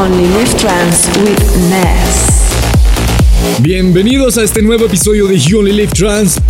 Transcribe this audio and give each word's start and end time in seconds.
Only 0.00 0.28
Live 0.28 0.54
Trance 0.56 1.10
with 1.22 1.40
Ness. 1.70 2.52
Bienvenidos 3.60 4.38
a 4.38 4.44
este 4.44 4.62
nuevo 4.62 4.84
episodio 4.84 5.26
de 5.26 5.36
You 5.40 5.58
Only 5.58 5.72
Live 5.72 5.90
Trance. 5.92 6.40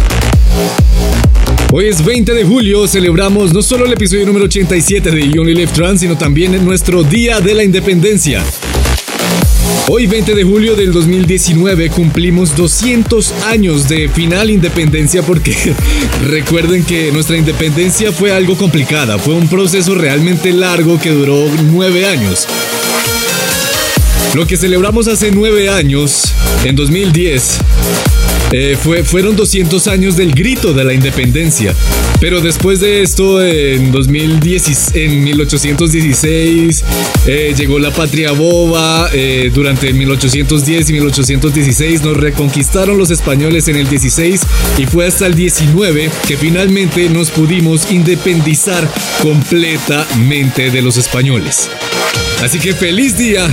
Hoy 1.72 1.86
es 1.86 2.04
20 2.04 2.34
de 2.34 2.44
julio, 2.44 2.86
celebramos 2.86 3.54
no 3.54 3.62
solo 3.62 3.86
el 3.86 3.92
episodio 3.94 4.26
número 4.26 4.44
87 4.44 5.10
de 5.10 5.30
You 5.30 5.40
Only 5.40 5.54
Live 5.54 5.72
Trance, 5.72 6.00
sino 6.00 6.18
también 6.18 6.62
nuestro 6.62 7.02
Día 7.02 7.40
de 7.40 7.54
la 7.54 7.64
Independencia. 7.64 8.44
Hoy 9.88 10.06
20 10.06 10.34
de 10.34 10.44
julio 10.44 10.76
del 10.76 10.92
2019 10.92 11.88
cumplimos 11.88 12.54
200 12.54 13.32
años 13.46 13.88
de 13.88 14.10
final 14.10 14.50
independencia 14.50 15.22
porque 15.22 15.56
recuerden 16.28 16.84
que 16.84 17.10
nuestra 17.12 17.38
independencia 17.38 18.12
fue 18.12 18.30
algo 18.30 18.58
complicada, 18.58 19.18
fue 19.18 19.32
un 19.32 19.48
proceso 19.48 19.94
realmente 19.94 20.52
largo 20.52 21.00
que 21.00 21.12
duró 21.12 21.46
9 21.72 22.06
años. 22.06 22.46
Lo 24.38 24.46
que 24.46 24.56
celebramos 24.56 25.08
hace 25.08 25.32
9 25.32 25.68
años, 25.68 26.32
en 26.64 26.76
2010, 26.76 27.58
eh, 28.52 28.76
fue, 28.80 29.02
fueron 29.02 29.34
200 29.34 29.88
años 29.88 30.16
del 30.16 30.30
grito 30.30 30.72
de 30.72 30.84
la 30.84 30.92
independencia. 30.92 31.74
Pero 32.20 32.40
después 32.40 32.78
de 32.78 33.02
esto, 33.02 33.44
en 33.44 33.90
2010, 33.90 34.94
en 34.94 35.24
1816, 35.24 36.84
eh, 37.26 37.52
llegó 37.58 37.80
la 37.80 37.90
patria 37.90 38.30
boba. 38.30 39.10
Eh, 39.12 39.50
durante 39.52 39.92
1810 39.92 40.88
y 40.88 40.92
1816 40.92 42.02
nos 42.02 42.16
reconquistaron 42.16 42.96
los 42.96 43.10
españoles 43.10 43.66
en 43.66 43.74
el 43.74 43.88
16 43.88 44.42
y 44.78 44.86
fue 44.86 45.08
hasta 45.08 45.26
el 45.26 45.34
19 45.34 46.12
que 46.28 46.36
finalmente 46.36 47.08
nos 47.08 47.32
pudimos 47.32 47.90
independizar 47.90 48.88
completamente 49.20 50.70
de 50.70 50.80
los 50.80 50.96
españoles. 50.96 51.68
Así 52.42 52.60
que 52.60 52.72
feliz 52.72 53.18
día 53.18 53.48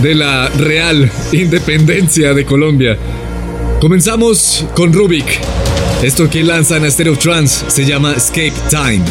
de 0.00 0.14
la 0.14 0.48
real 0.48 1.10
independencia 1.32 2.32
de 2.32 2.46
Colombia. 2.46 2.96
Comenzamos 3.78 4.64
con 4.74 4.92
Rubik. 4.92 5.38
Esto 6.02 6.28
que 6.28 6.42
lanzan 6.42 6.84
a 6.84 6.90
Stereo 6.90 7.16
Trance 7.18 7.66
se 7.68 7.84
llama 7.84 8.14
Escape 8.14 8.54
Time. 8.70 9.04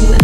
with 0.00 0.21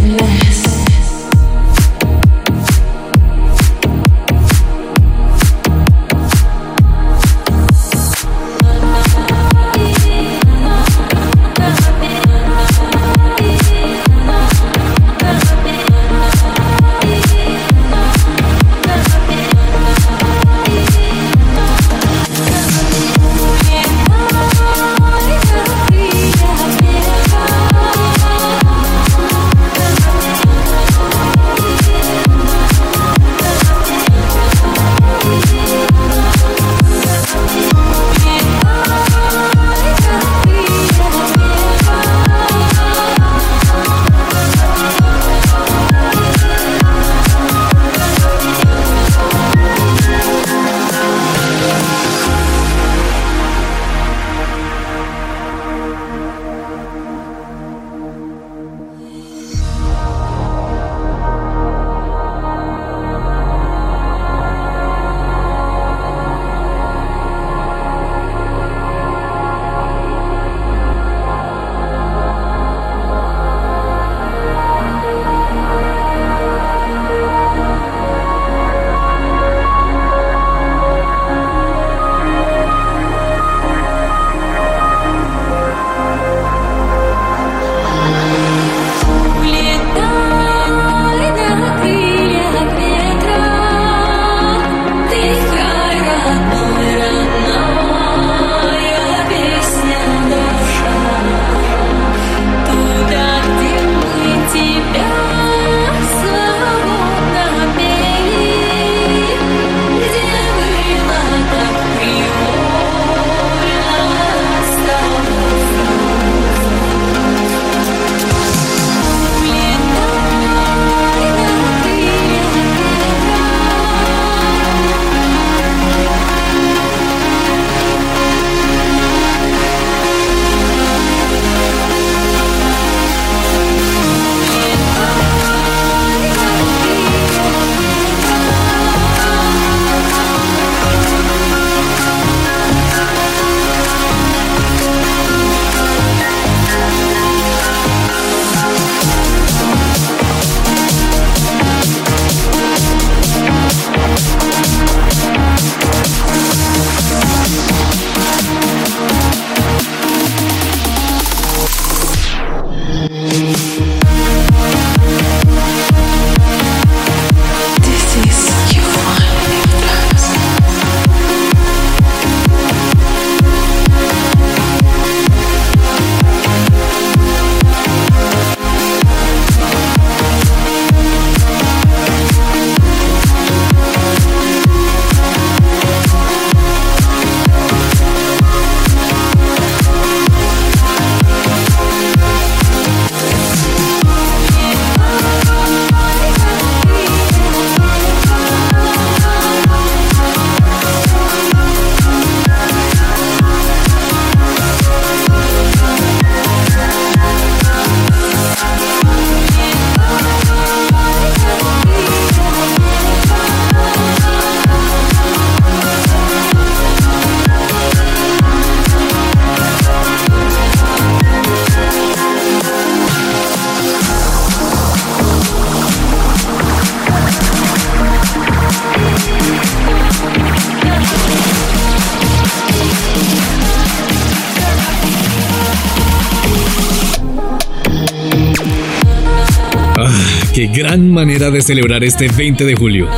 qué 240.59 240.67
gran 240.67 241.09
manera 241.09 241.53
de 241.53 241.63
celebrar 241.63 242.03
este 242.03 242.27
20 242.27 242.65
de 242.65 242.75
julio. 242.75 243.09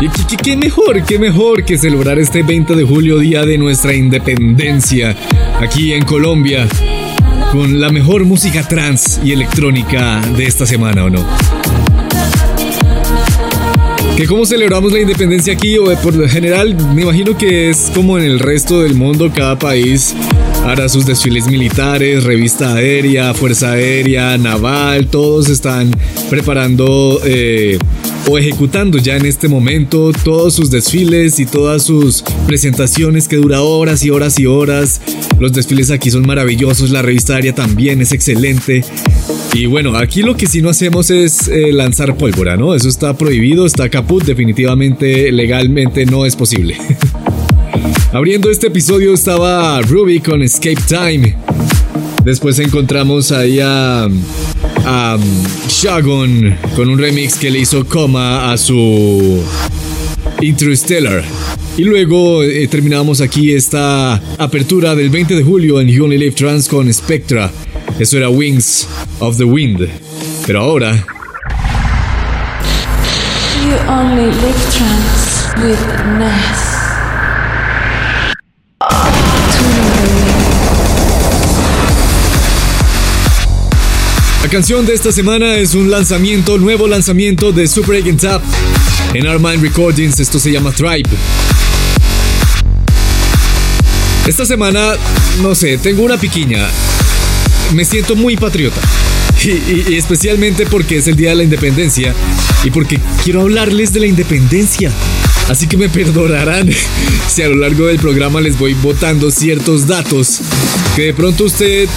Y 0.00 0.36
qué, 0.38 0.56
mejor, 0.56 1.04
qué 1.04 1.20
mejor 1.20 1.64
que 1.64 1.78
celebrar 1.78 2.18
este 2.18 2.42
20 2.42 2.74
de 2.74 2.82
julio, 2.82 3.20
día 3.20 3.46
de 3.46 3.58
nuestra 3.58 3.94
independencia, 3.94 5.14
aquí 5.60 5.92
en 5.92 6.04
Colombia, 6.04 6.66
con 7.52 7.80
la 7.80 7.90
mejor 7.90 8.24
música 8.24 8.66
trans 8.66 9.20
y 9.22 9.30
electrónica 9.30 10.20
de 10.36 10.46
esta 10.46 10.66
semana, 10.66 11.04
¿o 11.04 11.10
no? 11.10 11.24
que 14.16 14.26
cómo 14.26 14.44
celebramos 14.44 14.92
la 14.92 14.98
independencia 14.98 15.54
aquí 15.54 15.78
o 15.78 15.84
por 16.02 16.14
lo 16.14 16.28
general 16.28 16.76
me 16.92 17.02
imagino 17.02 17.38
que 17.38 17.70
es 17.70 17.90
como 17.94 18.18
en 18.18 18.24
el 18.24 18.40
resto 18.40 18.82
del 18.82 18.94
mundo 18.94 19.30
cada 19.34 19.58
país 19.58 20.14
hará 20.64 20.88
sus 20.88 21.06
desfiles 21.06 21.46
militares, 21.46 22.24
revista 22.24 22.74
aérea, 22.74 23.34
fuerza 23.34 23.72
aérea, 23.72 24.38
naval, 24.38 25.08
todos 25.08 25.48
están 25.48 25.90
preparando 26.30 27.20
eh, 27.24 27.78
o 28.28 28.38
ejecutando 28.38 28.98
ya 28.98 29.16
en 29.16 29.26
este 29.26 29.48
momento 29.48 30.12
todos 30.24 30.54
sus 30.54 30.70
desfiles 30.70 31.40
y 31.40 31.46
todas 31.46 31.84
sus 31.84 32.22
presentaciones 32.46 33.28
que 33.28 33.36
dura 33.36 33.62
horas 33.62 34.04
y 34.04 34.10
horas 34.10 34.38
y 34.38 34.46
horas. 34.46 35.00
Los 35.38 35.52
desfiles 35.52 35.90
aquí 35.90 36.10
son 36.10 36.26
maravillosos, 36.26 36.90
la 36.90 37.02
revista 37.02 37.34
aérea 37.34 37.54
también 37.54 38.00
es 38.00 38.12
excelente. 38.12 38.84
Y 39.54 39.66
bueno, 39.66 39.96
aquí 39.96 40.22
lo 40.22 40.36
que 40.36 40.46
sí 40.46 40.62
no 40.62 40.70
hacemos 40.70 41.10
es 41.10 41.48
eh, 41.48 41.72
lanzar 41.72 42.16
pólvora, 42.16 42.56
¿no? 42.56 42.74
Eso 42.74 42.88
está 42.88 43.16
prohibido, 43.18 43.66
está 43.66 43.88
caput, 43.90 44.24
definitivamente 44.24 45.30
legalmente 45.32 46.06
no 46.06 46.24
es 46.24 46.36
posible. 46.36 46.76
Abriendo 48.12 48.50
este 48.50 48.66
episodio 48.66 49.14
estaba 49.14 49.80
Ruby 49.82 50.20
con 50.20 50.42
Escape 50.42 50.80
Time. 50.86 51.36
Después 52.24 52.58
encontramos 52.58 53.32
ahí 53.32 53.58
a, 53.60 54.04
a 54.84 55.18
con 56.02 56.88
un 56.88 56.98
remix 56.98 57.36
que 57.36 57.50
le 57.50 57.60
hizo 57.60 57.84
coma 57.86 58.52
a 58.52 58.58
su 58.58 59.42
Interstellar. 60.40 61.24
Y 61.76 61.84
luego 61.84 62.42
eh, 62.42 62.68
terminamos 62.68 63.20
aquí 63.20 63.52
esta 63.52 64.20
apertura 64.38 64.94
del 64.94 65.08
20 65.08 65.34
de 65.34 65.42
julio 65.42 65.80
en 65.80 65.88
You 65.88 66.04
Only 66.04 66.18
Live 66.18 66.32
Trans 66.32 66.68
con 66.68 66.92
Spectra. 66.92 67.50
Eso 67.98 68.18
era 68.18 68.28
Wings 68.28 68.86
of 69.20 69.38
the 69.38 69.44
Wind. 69.44 69.88
Pero 70.46 70.60
ahora. 70.60 70.92
You 73.64 73.74
Only 73.88 74.26
Live 74.26 74.60
Trans 74.70 75.64
with 75.64 75.78
Ness. 76.18 76.71
Canción 84.52 84.84
de 84.84 84.92
esta 84.92 85.10
semana 85.12 85.54
es 85.56 85.74
un 85.74 85.90
lanzamiento, 85.90 86.58
nuevo 86.58 86.86
lanzamiento 86.86 87.52
de 87.52 87.66
Super 87.66 88.02
Agent 88.02 88.20
Tap 88.20 88.42
en 89.14 89.26
Armand 89.26 89.62
Recordings. 89.62 90.20
Esto 90.20 90.38
se 90.38 90.52
llama 90.52 90.72
Tribe. 90.72 91.08
Esta 94.26 94.44
semana, 94.44 94.92
no 95.42 95.54
sé, 95.54 95.78
tengo 95.78 96.02
una 96.02 96.18
piquiña. 96.18 96.68
Me 97.72 97.84
siento 97.86 98.14
muy 98.14 98.36
patriota. 98.36 98.78
Y, 99.42 99.48
y- 99.50 99.84
y 99.90 99.94
especialmente 99.96 100.66
porque 100.66 100.98
es 100.98 101.08
el 101.08 101.16
Día 101.16 101.30
de 101.30 101.36
la 101.36 101.42
Independencia 101.44 102.14
y 102.62 102.70
porque 102.70 103.00
quiero 103.24 103.40
hablarles 103.40 103.92
de 103.94 104.00
la 104.00 104.06
independencia. 104.06 104.92
Así 105.48 105.66
que 105.66 105.76
me 105.78 105.88
perdonarán 105.88 106.68
si 107.28 107.42
a 107.42 107.48
lo 107.48 107.56
largo 107.56 107.86
del 107.86 107.98
programa 107.98 108.40
les 108.42 108.58
voy 108.58 108.74
botando 108.74 109.30
ciertos 109.30 109.86
datos 109.86 110.40
que 110.94 111.06
de 111.06 111.14
pronto 111.14 111.44
usted 111.44 111.88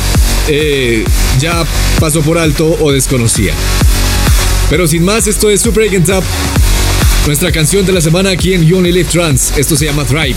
eh, 0.48 1.04
ya 1.40 1.66
pasó 2.00 2.22
por 2.22 2.38
alto 2.38 2.78
o 2.80 2.92
desconocía. 2.92 3.54
Pero 4.70 4.88
sin 4.88 5.04
más, 5.04 5.28
esto 5.28 5.50
es 5.50 5.62
Super 5.62 5.88
Agent 5.88 6.10
Up, 6.10 6.24
nuestra 7.28 7.52
canción 7.52 7.86
de 7.86 7.94
la 7.94 8.02
semana 8.02 8.32
aquí 8.32 8.54
en 8.54 8.66
You 8.66 8.78
Only 8.78 8.92
Live 8.92 9.10
Trans. 9.12 9.54
Esto 9.58 9.76
se 9.76 9.86
llama 9.86 10.06
Thrive. 10.06 10.36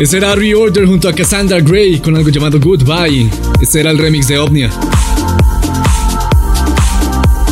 Ese 0.00 0.16
era 0.16 0.34
Reorder 0.34 0.86
junto 0.86 1.10
a 1.10 1.12
Cassandra 1.12 1.60
Gray 1.60 2.00
con 2.00 2.16
algo 2.16 2.30
llamado 2.30 2.58
Goodbye. 2.58 3.28
Ese 3.60 3.80
era 3.80 3.90
el 3.90 3.98
remix 3.98 4.28
de 4.28 4.38
Omnia. 4.38 4.70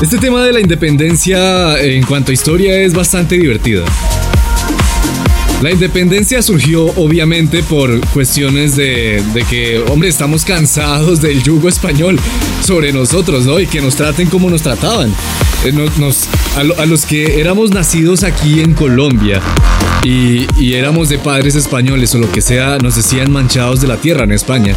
Este 0.01 0.17
tema 0.17 0.43
de 0.43 0.55
la 0.55 0.61
independencia 0.61 1.79
en 1.79 2.03
cuanto 2.05 2.31
a 2.31 2.35
historia 2.35 2.81
es 2.81 2.95
bastante 2.95 3.37
divertido. 3.37 3.85
La 5.61 5.73
independencia 5.73 6.41
surgió 6.41 6.85
obviamente 6.85 7.65
por 7.65 7.99
cuestiones 8.11 8.77
de, 8.77 9.21
que, 9.51 9.83
hombre, 9.91 10.09
estamos 10.09 10.45
cansados 10.45 11.21
del 11.21 11.43
yugo 11.43 11.69
español 11.69 12.17
sobre 12.65 12.93
nosotros, 12.93 13.45
¿no? 13.45 13.59
Y 13.59 13.67
que 13.67 13.81
nos 13.81 13.97
traten 13.97 14.29
como 14.29 14.49
nos 14.51 14.63
trataban. 14.63 15.13
Eh, 15.65 15.73
a, 16.57 16.87
los 16.87 17.05
que 17.05 17.41
éramos 17.41 17.73
nacidos 17.73 18.23
aquí 18.23 18.61
en 18.61 18.73
Colombia 18.73 19.43
y, 20.05 20.47
éramos 20.75 21.09
de 21.09 21.19
padres 21.19 21.57
españoles 21.57 22.15
o 22.15 22.19
lo 22.19 22.31
que 22.31 22.41
sea, 22.41 22.79
nos 22.79 22.95
decían 22.95 23.33
manchados 23.33 23.81
de 23.81 23.89
la 23.89 23.97
tierra 23.97 24.23
en 24.23 24.33
España. 24.33 24.77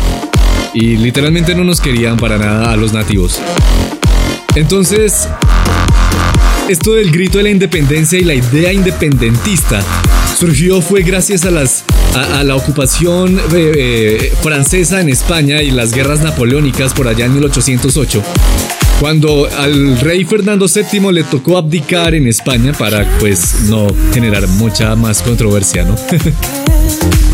Y 0.74 0.98
literalmente 0.98 1.54
no 1.54 1.64
nos 1.64 1.80
querían 1.80 2.18
para 2.18 2.40
nada 2.40 2.72
a 2.72 2.76
los 2.76 2.92
nativos. 2.92 3.40
Entonces, 4.56 5.30
esto 6.68 6.94
del 6.94 7.12
grito 7.12 7.38
de 7.38 7.44
la 7.44 7.50
independencia 7.52 8.18
y 8.18 8.24
la 8.24 8.34
idea 8.34 8.74
independentista 8.74 9.86
surgió 10.42 10.82
fue 10.82 11.04
gracias 11.04 11.46
a 11.46 12.44
la 12.44 12.56
ocupación 12.56 13.38
eh, 13.54 13.74
eh, 13.76 14.34
francesa 14.42 15.00
en 15.00 15.10
España 15.10 15.62
y 15.62 15.70
las 15.70 15.94
guerras 15.94 16.22
napoleónicas 16.22 16.96
por 16.96 17.08
allá 17.08 17.26
en 17.26 17.36
1808 17.36 18.24
cuando 19.00 19.48
al 19.56 20.00
rey 20.00 20.26
Fernando 20.26 20.66
VII 20.66 21.14
le 21.14 21.24
tocó 21.26 21.60
abdicar 21.60 22.16
en 22.16 22.28
España 22.28 22.74
para 22.74 23.08
pues 23.20 23.66
no 23.70 23.88
generar 24.14 24.48
mucha 24.48 24.96
más 24.96 25.22
controversia, 25.22 25.84
¿no? 25.84 25.96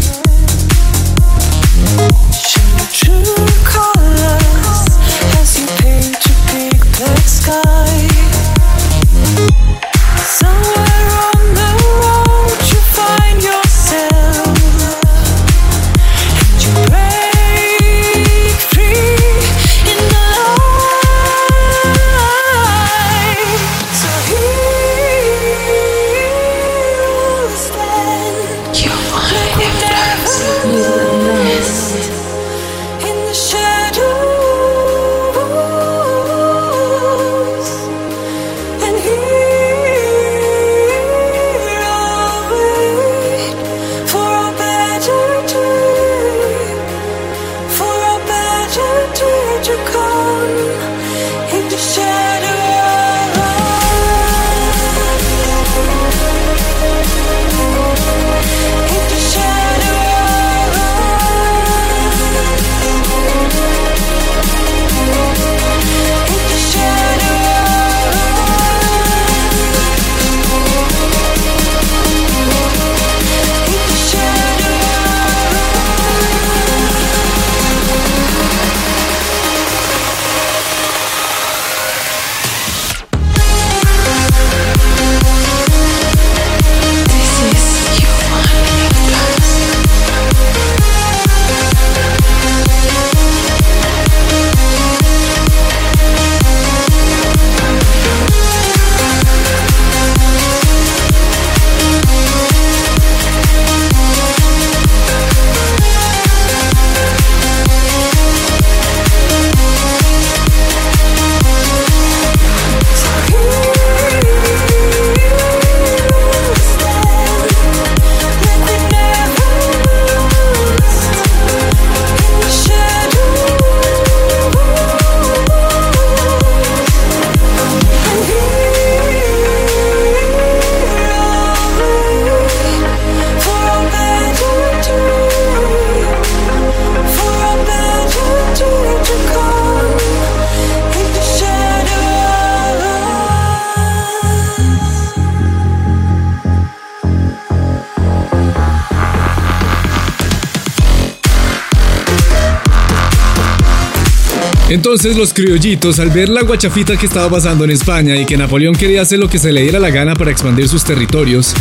Entonces 154.69 155.15
los 155.15 155.33
criollitos, 155.33 155.97
al 155.99 156.09
ver 156.09 156.27
la 156.27 156.41
guachafita 156.41 156.97
que 156.97 157.05
estaba 157.05 157.29
pasando 157.29 157.63
en 157.63 157.71
España 157.71 158.17
y 158.17 158.25
que 158.25 158.35
Napoleón 158.35 158.75
quería 158.75 159.01
hacer 159.01 159.17
lo 159.17 159.29
que 159.29 159.39
se 159.39 159.53
le 159.53 159.61
diera 159.61 159.79
la 159.79 159.91
gana 159.91 160.13
para 160.13 160.29
expandir 160.29 160.67
sus 160.67 160.83
territorios, 160.83 161.53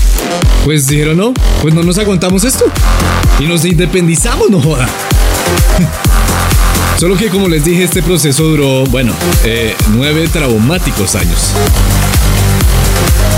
pues 0.64 0.88
dijeron, 0.88 1.16
no, 1.16 1.32
pues 1.62 1.72
no 1.72 1.84
nos 1.84 1.98
aguantamos 1.98 2.42
esto. 2.42 2.64
Y 3.38 3.44
nos 3.44 3.64
independizamos, 3.64 4.50
no 4.50 4.60
joda. 4.60 4.88
Solo 6.98 7.16
que 7.16 7.28
como 7.28 7.48
les 7.48 7.64
dije, 7.64 7.84
este 7.84 8.02
proceso 8.02 8.42
duró, 8.42 8.84
bueno, 8.86 9.12
eh, 9.44 9.76
nueve 9.94 10.28
traumáticos 10.32 11.14
años. 11.14 11.52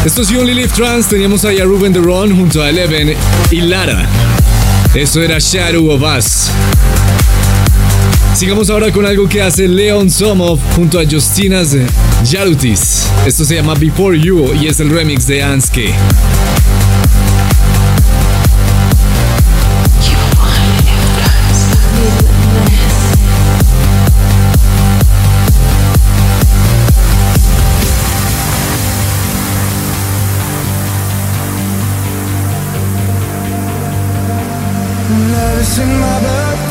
Esto 0.07 0.23
es 0.23 0.29
You 0.29 0.41
Only 0.41 0.55
Live 0.55 0.69
Trans, 0.69 1.09
teníamos 1.09 1.45
ahí 1.45 1.61
a 1.61 1.65
Ruben 1.65 1.93
de 1.93 2.01
Ron 2.01 2.35
junto 2.35 2.63
a 2.63 2.71
Eleven 2.71 3.15
y 3.51 3.61
Lara. 3.61 4.09
Esto 4.95 5.21
era 5.21 5.39
Shadow 5.39 5.91
of 5.91 6.03
Us. 6.03 6.51
Sigamos 8.39 8.71
ahora 8.71 8.93
con 8.93 9.05
algo 9.05 9.29
que 9.29 9.43
hace 9.43 9.67
Leon 9.67 10.09
Somov 10.09 10.61
junto 10.77 11.01
a 11.01 11.05
Justinas 11.05 11.77
Yarutis. 12.23 13.11
Esto 13.27 13.45
se 13.45 13.57
llama 13.57 13.75
Before 13.75 14.17
You 14.17 14.55
y 14.55 14.69
es 14.69 14.79
el 14.79 14.91
remix 14.91 15.27
de 15.27 15.43
Anske. 15.43 15.93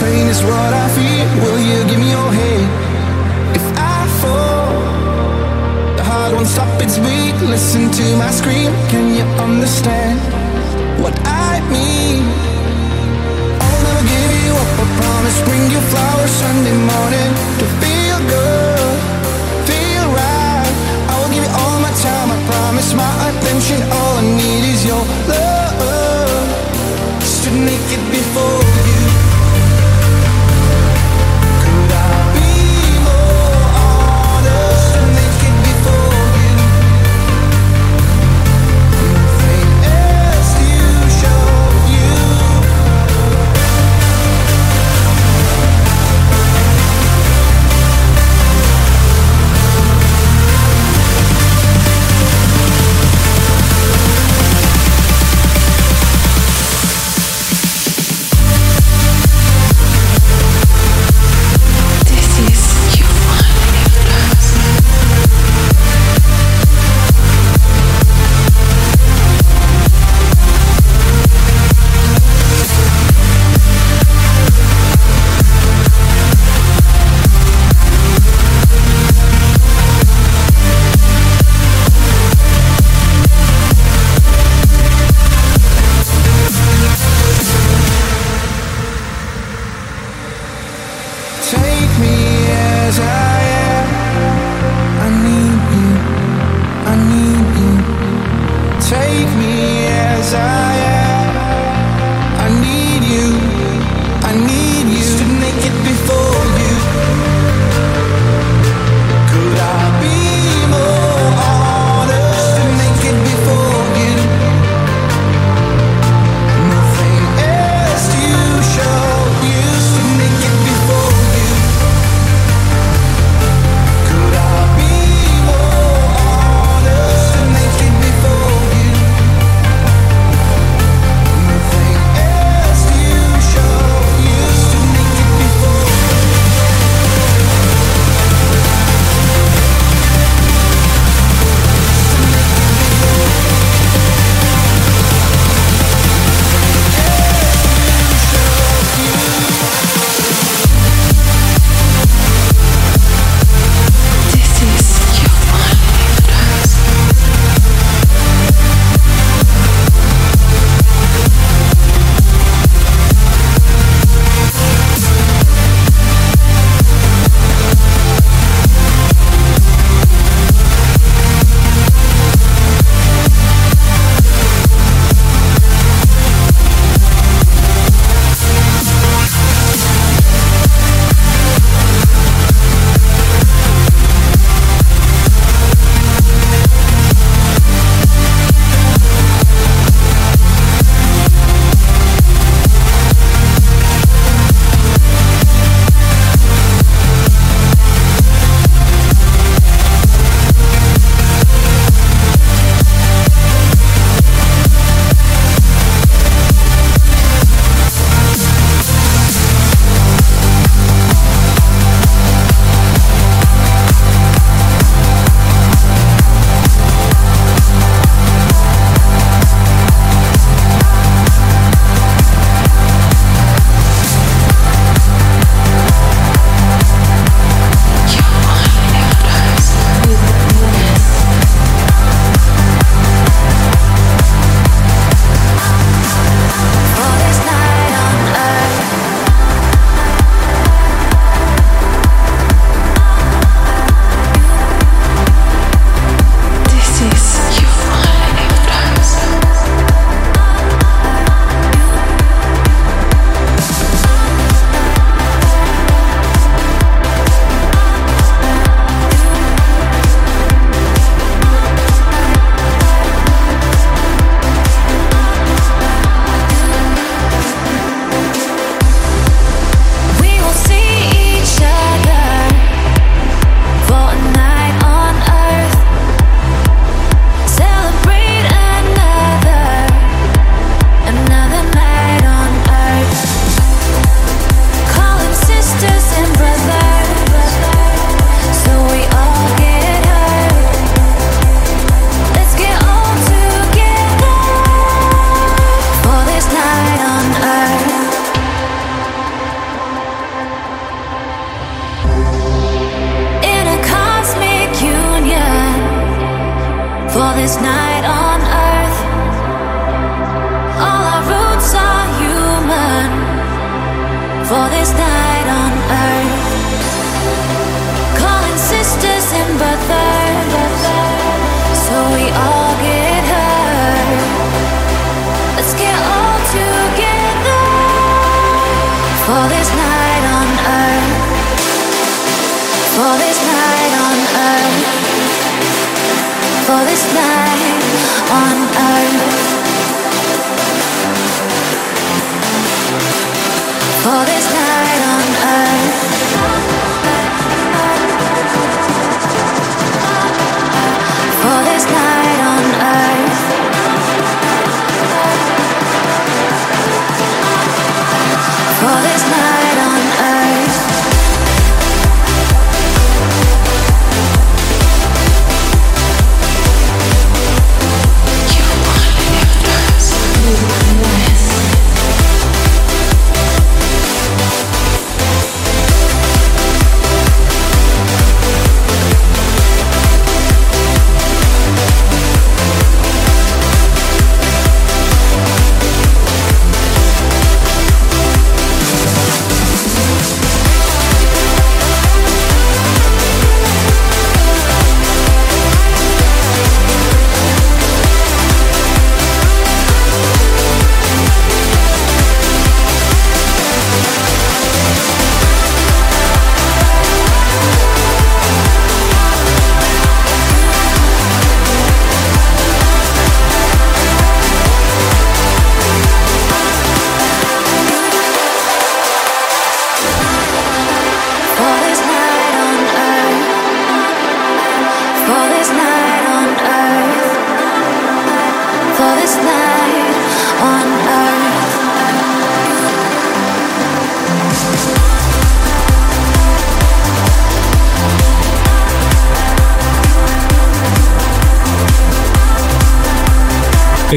Pain 0.07 0.27
is 0.27 0.41
what 0.49 0.71
I 0.83 0.87
feel. 0.95 1.27
Will 1.43 1.61
you 1.69 1.79
give 1.89 1.99
me 2.03 2.09
your 2.17 2.31
hand? 2.39 2.67
If 3.59 3.65
I 3.95 3.99
fall, 4.21 4.71
the 5.97 6.03
heart 6.09 6.31
won't 6.35 6.51
stop 6.55 6.71
its 6.85 6.97
beat. 7.05 7.35
Listen 7.53 7.83
to 7.99 8.05
my 8.23 8.31
scream. 8.39 8.71
Can 8.91 9.05
you 9.17 9.25
understand 9.47 10.17
what 11.03 11.15
I 11.49 11.51
mean? 11.75 12.23
I'll 13.63 13.81
never 13.87 14.03
give 14.13 14.31
you 14.45 14.53
up. 14.63 14.71
I 14.83 14.85
promise. 14.99 15.37
Bring 15.47 15.65
you 15.73 15.81
flowers 15.91 16.33
Sunday 16.43 16.77
morning 16.93 17.31
to 17.59 17.65
feel 17.81 18.19
good, 18.35 18.97
feel 19.69 20.05
right. 20.19 20.73
I 21.11 21.13
will 21.19 21.31
give 21.35 21.43
you 21.47 21.53
all 21.61 21.77
my 21.87 21.93
time. 22.07 22.29
I 22.35 22.37
promise. 22.51 22.89
My 23.03 23.13
attention. 23.29 23.79
All 23.97 24.13
I 24.21 24.25
need 24.41 24.63
is 24.73 24.81
your 24.91 25.03
love. 25.31 26.47
Stood 27.33 27.57
naked 27.69 28.01
before 28.15 28.66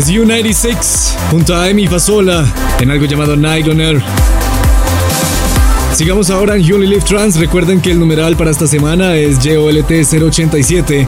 Es 0.01 0.09
U96 0.09 1.15
junto 1.31 1.55
a 1.55 1.69
Emi 1.69 1.87
Fasola 1.87 2.51
en 2.81 2.91
algo 2.91 3.05
llamado 3.05 3.37
Night 3.37 3.69
on 3.69 3.83
Air. 3.83 4.03
Sigamos 5.95 6.31
ahora 6.31 6.57
en 6.57 6.63
You 6.63 6.79
Live 6.79 7.03
Trans. 7.03 7.37
Recuerden 7.37 7.83
que 7.83 7.91
el 7.91 7.99
numeral 7.99 8.35
para 8.35 8.51
esta 8.51 8.67
semana 8.67 9.15
es 9.17 9.37
JOLT 9.45 9.91
087 9.91 11.07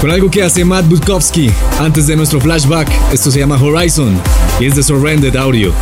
con 0.00 0.10
algo 0.10 0.30
que 0.30 0.42
hace 0.42 0.64
Matt 0.64 0.88
Butkowski 0.88 1.50
antes 1.78 2.06
de 2.06 2.16
nuestro 2.16 2.40
flashback. 2.40 2.88
Esto 3.12 3.30
se 3.30 3.40
llama 3.40 3.62
Horizon 3.62 4.18
y 4.58 4.64
es 4.64 4.74
de 4.74 4.82
Surrendered 4.82 5.36
Audio. 5.36 5.74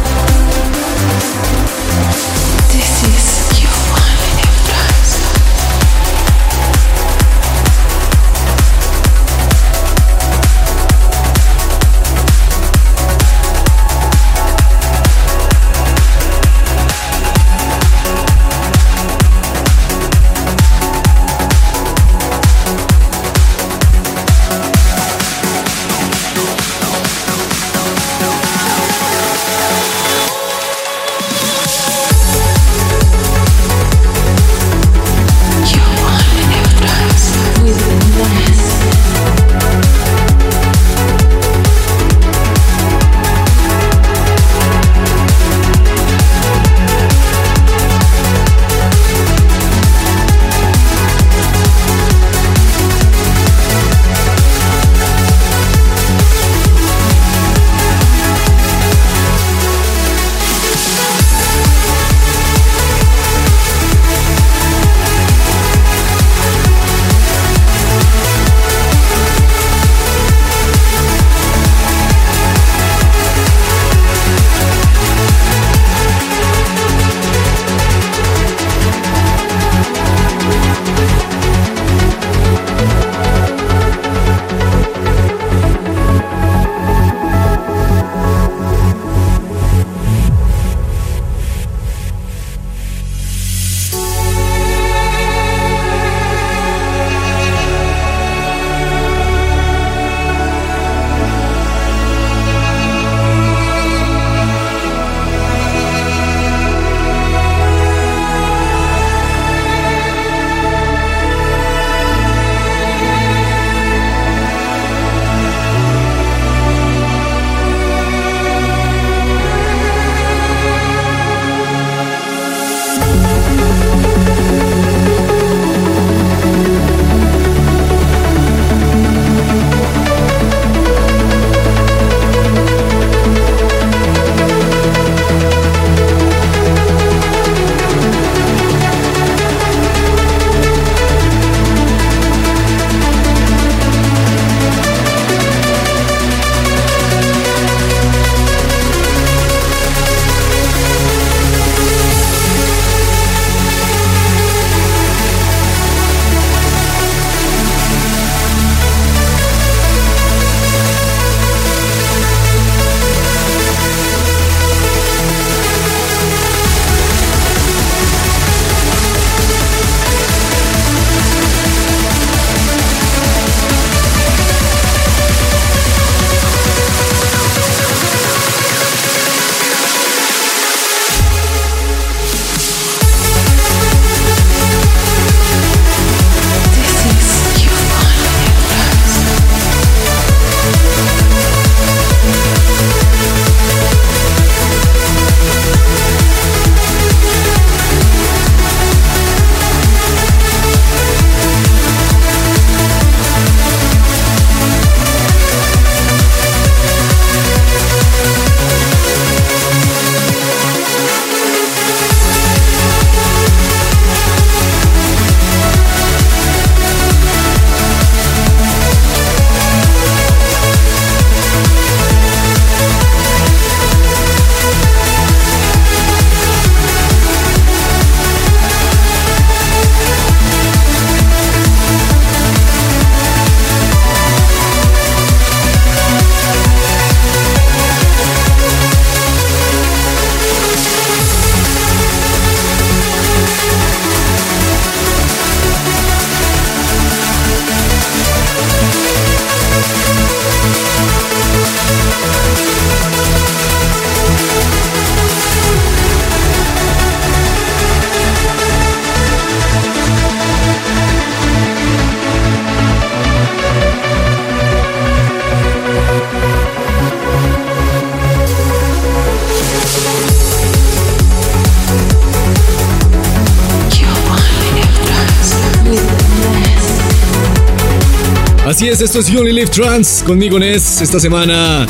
Es, 278.97 279.03
esto 279.03 279.19
es 279.21 279.29
Only 279.35 279.53
Live 279.53 279.69
Trans 279.69 280.23
conmigo 280.25 280.59
Nes 280.59 281.03
esta 281.03 281.21
semana 281.21 281.87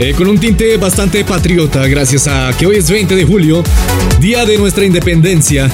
eh, 0.00 0.12
con 0.12 0.26
un 0.26 0.38
tinte 0.38 0.76
bastante 0.76 1.24
patriota 1.24 1.86
gracias 1.86 2.26
a 2.26 2.52
que 2.58 2.66
hoy 2.66 2.76
es 2.76 2.90
20 2.90 3.14
de 3.14 3.24
julio, 3.24 3.62
día 4.18 4.44
de 4.44 4.58
nuestra 4.58 4.84
independencia 4.84 5.70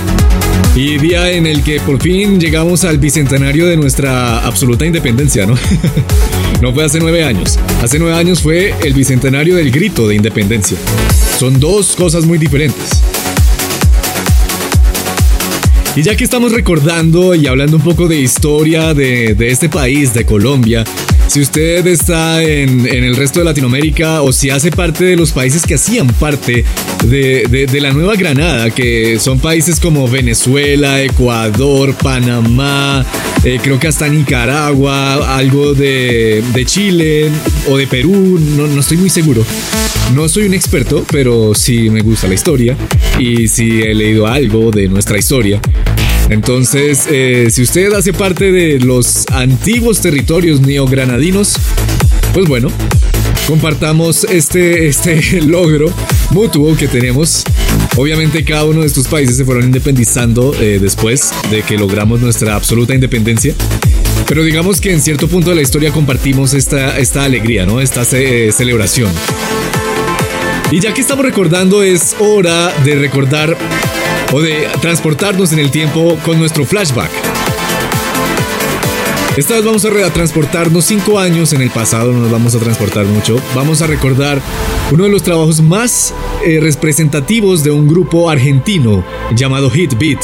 y 0.75 0.99
día 0.99 1.31
en 1.31 1.47
el 1.47 1.63
que 1.63 1.81
por 1.81 2.03
fin 2.03 2.39
llegamos 2.39 2.85
al 2.85 2.99
bicentenario 2.99 3.67
de 3.67 3.79
nuestra 3.79 4.41
absoluta 4.41 4.85
independencia, 4.85 5.47
¿no? 5.47 5.55
no 6.61 6.75
fue 6.75 6.85
hace 6.85 6.99
nueve 6.99 7.25
años, 7.25 7.59
hace 7.83 7.99
nueve 7.99 8.17
años 8.17 8.43
fue 8.43 8.75
el 8.83 8.93
bicentenario 8.93 9.57
del 9.57 9.71
grito 9.71 10.07
de 10.07 10.17
independencia. 10.17 10.77
Son 11.39 11.59
dos 11.59 11.97
cosas 11.97 12.27
muy 12.27 12.37
diferentes. 12.37 13.03
Y 15.99 16.03
ya 16.05 16.15
que 16.15 16.23
estamos 16.23 16.53
recordando 16.53 17.35
y 17.35 17.49
hablando 17.49 17.77
un 17.77 17.83
poco 17.83 18.07
de 18.07 18.21
historia 18.21 18.95
de, 18.95 19.35
este 19.41 19.69
país, 19.69 20.15
de 20.15 20.25
Colombia, 20.25 20.85
si 21.29 21.43
usted 21.43 21.87
está 21.87 22.43
en, 22.43 22.87
el 22.87 23.15
resto 23.15 23.41
de 23.41 23.45
Latinoamérica 23.45 24.23
o 24.23 24.33
si 24.33 24.49
hace 24.49 24.71
parte 24.71 25.05
de 25.05 25.17
los 25.17 25.33
países 25.33 25.65
que 25.67 25.75
hacían 25.75 26.07
parte 26.07 26.65
de, 27.05 27.69
la 27.81 27.93
Nueva 27.93 28.17
Granada, 28.17 28.71
que 28.71 29.19
son 29.21 29.39
países 29.39 29.79
como 29.79 30.09
Venezuela, 30.09 31.03
Ecuador, 31.03 31.95
Panamá, 31.95 33.05
eh, 33.45 33.61
creo 33.63 33.79
que 33.79 33.89
hasta 33.89 34.09
Nicaragua, 34.09 35.37
algo 35.37 35.75
de, 35.75 36.43
Chile 36.65 37.31
o 37.69 37.77
de 37.77 37.87
Perú, 37.87 38.41
no, 38.57 38.67
no 38.67 38.81
estoy 38.81 38.97
muy 38.97 39.11
seguro. 39.11 39.45
No 40.15 40.29
soy 40.29 40.45
un 40.45 40.55
experto, 40.55 41.05
pero 41.11 41.55
sí 41.55 41.91
me 41.91 42.01
gusta 42.01 42.27
la 42.27 42.35
historia 42.35 42.77
y 43.19 43.49
sí 43.49 43.83
he 43.83 43.95
leído 43.95 44.27
algo 44.27 44.71
de 44.71 44.89
nuestra 44.89 45.19
historia. 45.19 45.61
Entonces, 46.29 47.07
eh, 47.11 47.49
si 47.51 47.63
usted 47.63 47.93
hace 47.93 48.13
parte 48.13 48.53
de 48.53 48.79
los 48.81 49.27
antiguos 49.29 50.01
territorios 50.01 50.61
neogranadinos, 50.61 51.55
pues 52.35 52.47
bueno, 52.47 52.69
compartamos 53.47 54.25
este, 54.25 54.89
este 54.89 55.41
logro 55.47 55.93
mutuo 56.31 56.77
que 56.77 56.87
tenemos. 56.87 57.45
Obviamente 57.97 58.45
cada 58.45 58.65
uno 58.65 58.83
de 58.83 58.87
estos 58.87 59.09
países 59.09 59.37
se 59.37 59.45
fueron 59.45 59.65
independizando 59.65 60.55
eh, 60.61 60.79
después 60.81 61.33
de 61.51 61.63
que 61.63 61.79
logramos 61.79 62.21
nuestra 62.21 62.55
absoluta 62.55 62.95
independencia. 62.95 63.55
Pero 64.29 64.43
digamos 64.45 64.81
que 64.81 64.93
en 64.93 65.01
cierto 65.01 65.27
punto 65.29 65.51
de 65.51 65.57
la 65.57 65.63
historia 65.63 65.91
compartimos 65.91 66.53
esta, 66.53 66.99
esta 66.99 67.25
alegría, 67.25 67.65
¿no? 67.65 67.81
Esta 67.81 68.03
eh, 68.13 68.53
celebración. 68.53 69.11
Y 70.71 70.81
ya 70.81 70.93
que 70.93 71.01
estamos 71.01 71.25
recordando, 71.25 71.83
es 71.83 72.15
hora 72.19 72.71
de 72.85 72.97
recordar 72.97 73.57
o 74.33 74.41
de 74.41 74.69
transportarnos 74.81 75.53
en 75.53 75.59
el 75.59 75.71
tiempo 75.71 76.19
con 76.25 76.39
nuestro 76.39 76.65
flashback. 76.65 77.11
Esta 79.37 79.55
vez 79.55 79.65
vamos 79.65 79.85
a, 79.85 80.13
transportarnos 80.13 80.85
cinco 80.85 81.19
años 81.19 81.53
en 81.53 81.63
el 81.63 81.71
pasado, 81.71 82.13
no 82.13 82.23
nos 82.23 82.31
vamos 82.31 82.57
a 82.57 82.59
transportar 82.59 83.07
mucho. 83.07 83.41
Vamos 83.55 83.83
a 83.83 83.87
recordar 83.87 84.43
uno 84.91 85.05
de 85.05 85.11
los 85.11 85.23
trabajos 85.23 85.61
más 85.63 86.13
eh, 86.45 86.59
representativos 86.61 87.63
de 87.63 87.71
un 87.71 87.87
grupo 87.87 88.29
argentino 88.29 89.05
llamado 89.37 89.71
Hit 89.71 89.97
Beat. 89.97 90.19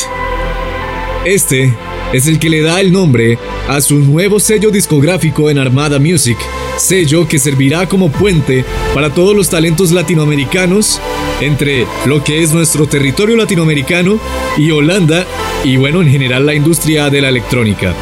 Este 1.25 1.73
es 2.13 2.27
el 2.27 2.41
que 2.41 2.51
le 2.51 2.63
da 2.63 2.81
el 2.81 2.93
nombre 2.93 3.39
a 3.69 3.81
su 3.81 4.01
nuevo 4.01 4.41
sello 4.41 4.73
discográfico 4.73 5.49
en 5.49 5.59
Armada 5.59 6.01
Music, 6.01 6.37
sello 6.77 7.29
que 7.29 7.39
servirá 7.39 7.89
como 7.89 8.11
puente 8.11 8.65
para 8.95 9.11
todos 9.11 9.37
los 9.37 9.49
talentos 9.49 9.93
latinoamericanos 9.93 11.01
entre 11.41 11.87
lo 12.07 12.23
que 12.23 12.43
es 12.43 12.53
nuestro 12.53 12.87
territorio 12.87 13.37
latinoamericano 13.37 14.19
y 14.57 14.71
Holanda 14.71 15.27
y 15.65 15.77
bueno, 15.77 16.03
en 16.03 16.11
general 16.11 16.47
la 16.47 16.55
industria 16.55 17.11
de 17.11 17.21
la 17.21 17.29
electrónica. 17.29 17.95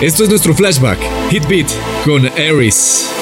Esto 0.00 0.22
es 0.22 0.30
nuestro 0.30 0.54
flashback, 0.54 0.98
Hit 1.30 1.46
Beat 1.48 1.68
con 2.04 2.26
Aries. 2.26 3.17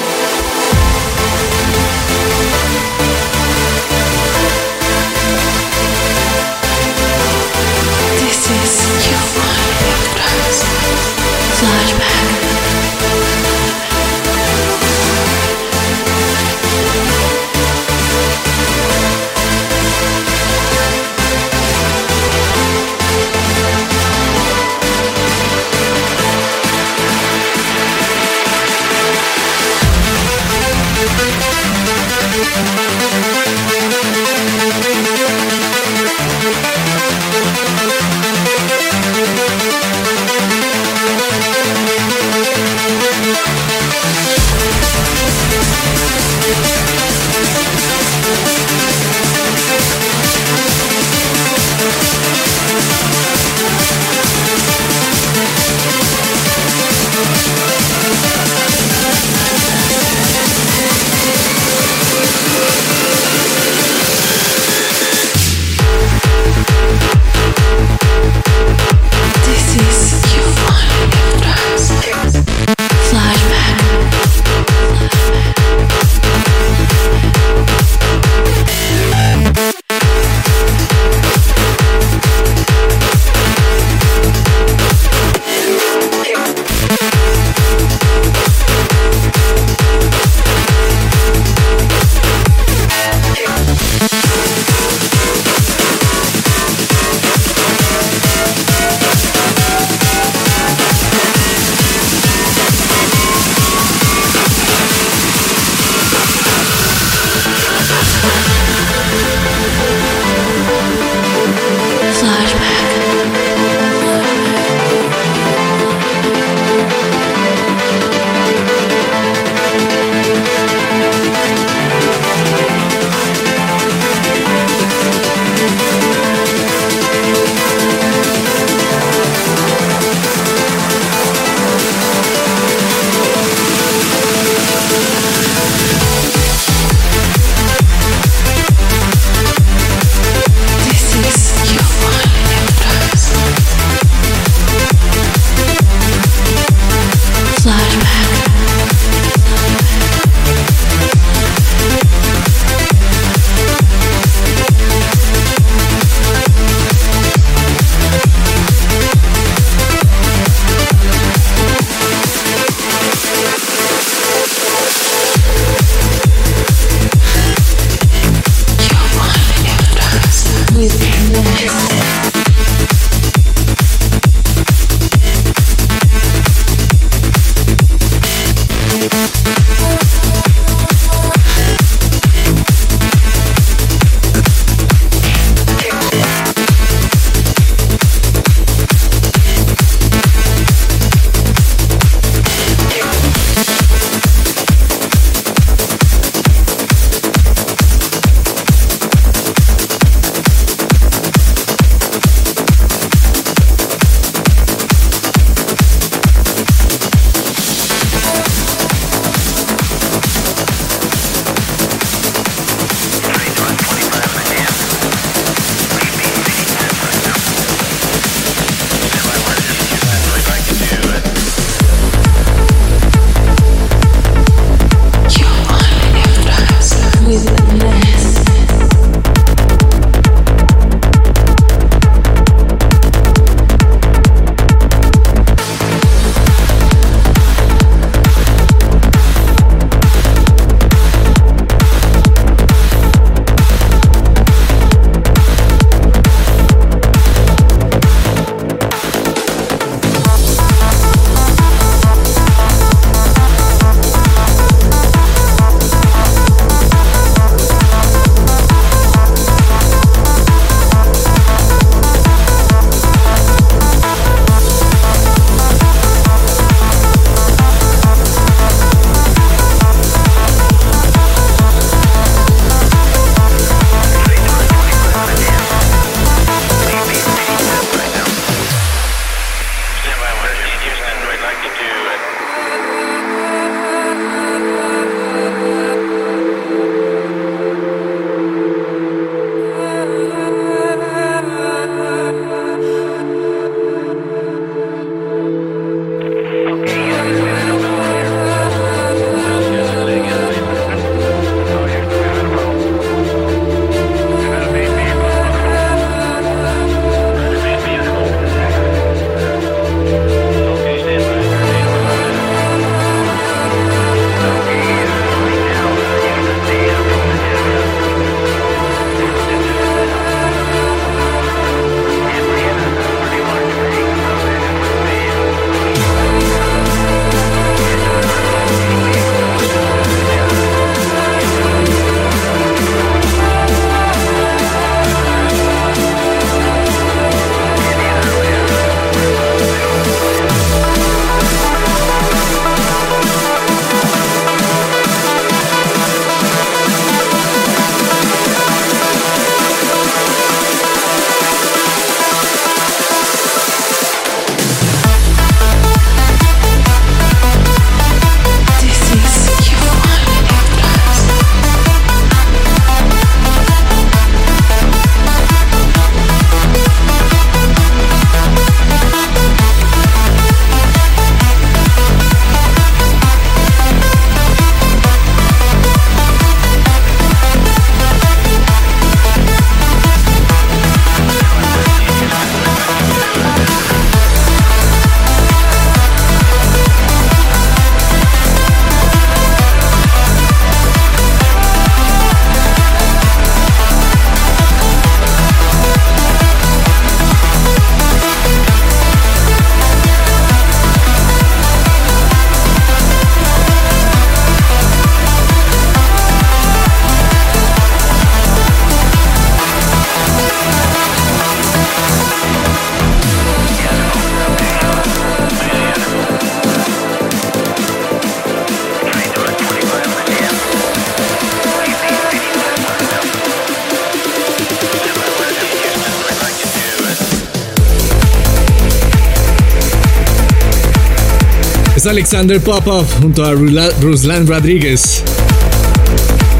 Alexander 432.09 432.61
Popov 432.61 433.05
junto 433.21 433.43
a 433.43 433.53
Ruslan 433.53 434.47
Rodríguez 434.47 435.23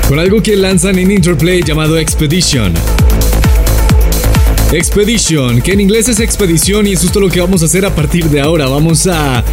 con 0.07 0.19
algo 0.19 0.41
que 0.41 0.55
lanzan 0.55 0.97
en 0.99 1.11
Interplay 1.11 1.61
llamado 1.63 1.97
Expedition. 1.97 2.73
Expedition, 4.71 5.61
que 5.61 5.73
en 5.73 5.81
inglés 5.81 6.09
es 6.09 6.19
expedición 6.19 6.87
y 6.87 6.93
es 6.93 7.01
todo 7.11 7.21
lo 7.21 7.29
que 7.29 7.39
vamos 7.39 7.61
a 7.61 7.65
hacer 7.65 7.85
a 7.85 7.93
partir 7.93 8.29
de 8.29 8.41
ahora. 8.41 8.67
Vamos 8.67 9.07
a, 9.07 9.43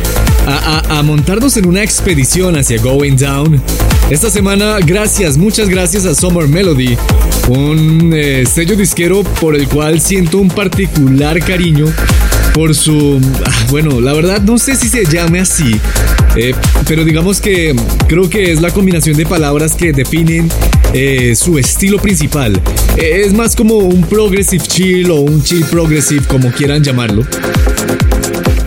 a, 0.47 1.03
montarnos 1.03 1.57
en 1.57 1.67
una 1.67 1.83
expedición 1.83 2.57
hacia 2.57 2.81
Going 2.81 3.17
Down. 3.17 3.61
Esta 4.11 4.31
semana, 4.31 4.79
gracias, 4.85 5.37
muchas 5.37 5.69
gracias 5.69 6.05
a 6.05 6.15
Summer 6.15 6.49
Melody, 6.49 6.97
un 7.49 8.13
eh, 8.15 8.45
sello 8.47 8.77
disquero 8.77 9.23
por 9.41 9.55
el 9.55 9.69
cual 9.69 10.01
siento 10.01 10.39
un 10.39 10.49
particular 10.49 11.39
cariño 11.41 11.87
por 12.55 12.75
su... 12.75 13.21
Ah, 13.45 13.67
bueno, 13.71 14.01
la 14.01 14.13
verdad 14.15 14.41
no 14.41 14.57
sé 14.59 14.77
si 14.77 14.89
se 14.89 15.05
llame 15.05 15.41
así, 15.41 15.79
eh, 16.37 16.55
pero 16.87 17.05
digamos 17.05 17.41
que 17.41 17.75
creo 18.09 18.31
que 18.31 18.53
es 18.53 18.63
la 18.63 18.71
combinación 18.71 19.17
de 19.17 19.27
palabras 19.27 19.75
que 19.75 19.93
definen 19.93 20.49
eh, 20.93 21.35
su 21.35 21.59
estilo 21.59 21.99
principal. 21.99 22.55
Eh, 22.97 23.23
es 23.27 23.35
más 23.35 23.57
como 23.57 23.79
un 23.79 24.03
progressive 24.03 24.65
chill 24.65 25.11
o 25.11 25.17
un 25.17 25.43
chill 25.43 25.65
progressive, 25.65 26.23
como 26.29 26.51
quieran 26.53 26.83
llamarlo. 26.83 27.27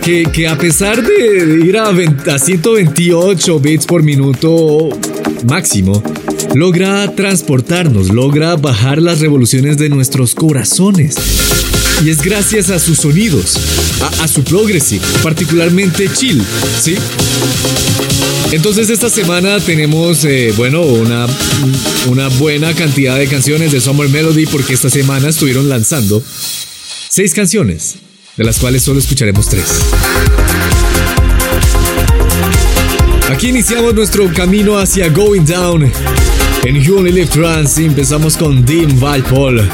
Que, 0.04 0.48
a 0.48 0.56
pesar 0.56 1.02
de 1.02 1.66
ir 1.66 1.76
a 1.76 2.38
128 2.38 3.60
bits 3.60 3.84
por 3.84 4.02
minuto 4.02 4.88
máximo, 5.44 6.02
logra 6.54 7.14
transportarnos, 7.14 8.08
logra 8.08 8.56
bajar 8.56 9.02
las 9.02 9.20
revoluciones 9.20 9.76
de 9.76 9.90
nuestros 9.90 10.34
corazones. 10.34 11.47
Y 12.04 12.10
es 12.10 12.22
gracias 12.22 12.70
a 12.70 12.78
sus 12.78 12.98
sonidos, 12.98 13.56
a, 14.20 14.28
su 14.28 14.44
progressive, 14.44 15.04
particularmente 15.22 16.08
chill, 16.12 16.40
¿sí? 16.80 16.94
Entonces 18.52 18.88
esta 18.88 19.10
semana 19.10 19.58
tenemos, 19.58 20.24
eh, 20.24 20.54
bueno, 20.56 20.82
una, 20.82 21.26
una 22.06 22.28
buena 22.28 22.72
cantidad 22.72 23.18
de 23.18 23.26
canciones 23.26 23.72
de 23.72 23.80
Summer 23.80 24.08
Melody 24.08 24.46
porque 24.46 24.74
esta 24.74 24.88
semana 24.88 25.28
estuvieron 25.28 25.68
lanzando 25.68 26.22
seis 27.08 27.34
canciones, 27.34 27.96
de 28.36 28.44
las 28.44 28.58
cuales 28.58 28.82
solo 28.82 29.00
escucharemos 29.00 29.48
tres. 29.48 29.66
Aquí 33.28 33.48
iniciamos 33.48 33.94
nuestro 33.94 34.32
camino 34.32 34.78
hacia 34.78 35.08
Going 35.08 35.44
Down 35.44 35.92
en 36.64 36.82
You 36.82 36.98
Only 36.98 37.12
Live 37.12 37.26
Trance 37.26 37.82
y 37.82 37.86
empezamos 37.86 38.36
con 38.36 38.64
Dim 38.64 38.98
Valpol. 39.00 39.68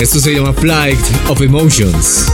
Esto 0.00 0.20
se 0.20 0.34
llama 0.34 0.52
Flight 0.52 1.00
of 1.28 1.40
Emotions. 1.40 2.26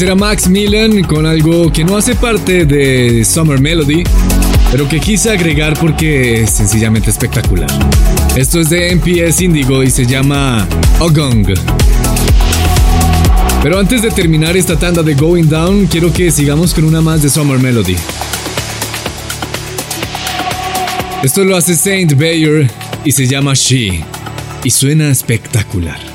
Ese 0.00 0.06
era 0.06 0.14
Max 0.14 0.48
Millan 0.48 1.02
con 1.02 1.26
algo 1.26 1.70
que 1.70 1.84
no 1.84 1.94
hace 1.94 2.14
parte 2.14 2.64
de 2.64 3.22
Summer 3.22 3.60
Melody, 3.60 4.02
pero 4.72 4.88
que 4.88 4.98
quise 4.98 5.30
agregar 5.30 5.78
porque 5.78 6.40
es 6.40 6.52
sencillamente 6.52 7.10
espectacular. 7.10 7.68
Esto 8.34 8.60
es 8.60 8.70
de 8.70 8.96
MPS 8.96 9.42
Indigo 9.42 9.82
y 9.82 9.90
se 9.90 10.06
llama 10.06 10.66
Ogong. 11.00 11.52
Pero 13.62 13.78
antes 13.78 14.00
de 14.00 14.10
terminar 14.10 14.56
esta 14.56 14.78
tanda 14.78 15.02
de 15.02 15.12
Going 15.12 15.50
Down, 15.50 15.86
quiero 15.86 16.10
que 16.10 16.30
sigamos 16.30 16.72
con 16.72 16.84
una 16.84 17.02
más 17.02 17.20
de 17.20 17.28
Summer 17.28 17.58
Melody. 17.58 17.96
Esto 21.22 21.44
lo 21.44 21.54
hace 21.58 21.74
Saint 21.74 22.14
Bayer 22.14 22.70
y 23.04 23.12
se 23.12 23.26
llama 23.26 23.52
She 23.52 24.02
y 24.64 24.70
suena 24.70 25.10
espectacular. 25.10 26.09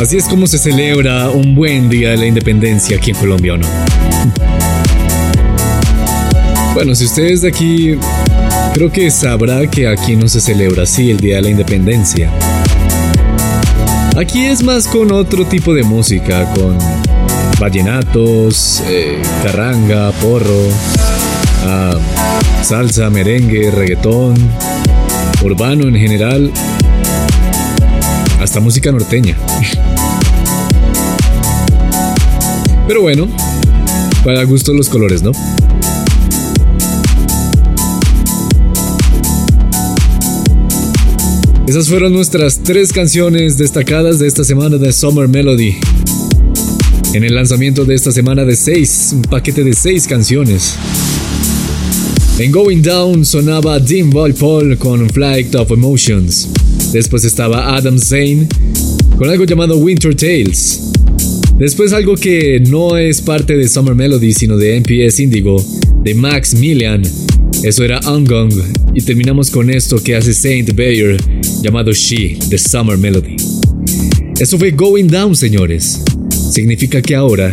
Así 0.00 0.16
es 0.16 0.24
como 0.24 0.46
se 0.46 0.58
celebra 0.58 1.28
un 1.30 1.56
buen 1.56 1.88
día 1.88 2.10
de 2.10 2.18
la 2.18 2.26
independencia 2.26 2.96
aquí 2.96 3.10
en 3.10 3.16
Colombia, 3.16 3.54
¿o 3.54 3.56
no? 3.58 3.66
Bueno, 6.72 6.94
si 6.94 7.06
ustedes 7.06 7.42
de 7.42 7.48
aquí, 7.48 7.96
creo 8.74 8.92
que 8.92 9.10
sabrá 9.10 9.66
que 9.66 9.88
aquí 9.88 10.14
no 10.14 10.28
se 10.28 10.40
celebra 10.40 10.84
así 10.84 11.10
el 11.10 11.18
Día 11.18 11.36
de 11.36 11.42
la 11.42 11.48
Independencia. 11.50 12.30
Aquí 14.16 14.46
es 14.46 14.62
más 14.62 14.86
con 14.86 15.10
otro 15.10 15.44
tipo 15.44 15.74
de 15.74 15.82
música, 15.82 16.44
con 16.54 16.78
vallenatos, 17.58 18.84
eh, 18.86 19.20
carranga, 19.42 20.12
porro, 20.12 20.68
ah, 21.64 21.98
salsa, 22.62 23.10
merengue, 23.10 23.72
reggaetón, 23.72 24.36
urbano 25.42 25.88
en 25.88 25.96
general, 25.96 26.52
hasta 28.40 28.60
música 28.60 28.92
norteña. 28.92 29.36
Pero 32.88 33.02
bueno, 33.02 33.28
para 34.24 34.42
gusto 34.44 34.72
los 34.72 34.88
colores, 34.88 35.22
¿no? 35.22 35.32
Esas 41.66 41.86
fueron 41.86 42.14
nuestras 42.14 42.62
tres 42.62 42.94
canciones 42.94 43.58
destacadas 43.58 44.18
de 44.18 44.26
esta 44.26 44.42
semana 44.42 44.78
de 44.78 44.90
Summer 44.90 45.28
Melody. 45.28 45.76
En 47.12 47.24
el 47.24 47.34
lanzamiento 47.34 47.84
de 47.84 47.94
esta 47.94 48.10
semana 48.10 48.46
de 48.46 48.56
seis, 48.56 49.10
un 49.12 49.20
paquete 49.20 49.64
de 49.64 49.74
seis 49.74 50.06
canciones. 50.06 50.74
En 52.38 52.50
Going 52.50 52.80
Down 52.80 53.26
sonaba 53.26 53.78
Dean 53.80 54.08
Paul 54.08 54.78
con 54.78 55.10
Flight 55.10 55.54
of 55.56 55.70
Emotions. 55.72 56.48
Después 56.90 57.26
estaba 57.26 57.76
Adam 57.76 57.98
Zane 57.98 58.48
con 59.18 59.28
algo 59.28 59.44
llamado 59.44 59.76
Winter 59.76 60.14
Tales. 60.14 60.87
Después 61.58 61.92
algo 61.92 62.14
que 62.14 62.60
no 62.60 62.96
es 62.96 63.20
parte 63.20 63.56
de 63.56 63.68
Summer 63.68 63.96
Melody 63.96 64.32
sino 64.32 64.56
de 64.56 64.78
MPS 64.78 65.18
Indigo, 65.18 65.56
de 66.04 66.14
Max 66.14 66.54
Millian. 66.54 67.02
Eso 67.64 67.82
era 67.82 67.98
Ungong. 68.08 68.52
Y 68.94 69.02
terminamos 69.02 69.50
con 69.50 69.68
esto 69.68 70.00
que 70.02 70.14
hace 70.14 70.32
Saint 70.32 70.72
Bayer 70.76 71.16
llamado 71.60 71.90
She, 71.90 72.38
The 72.48 72.58
Summer 72.58 72.96
Melody. 72.96 73.34
Eso 74.38 74.56
fue 74.56 74.70
Going 74.70 75.08
Down, 75.08 75.34
señores. 75.34 76.00
Significa 76.30 77.02
que 77.02 77.16
ahora 77.16 77.50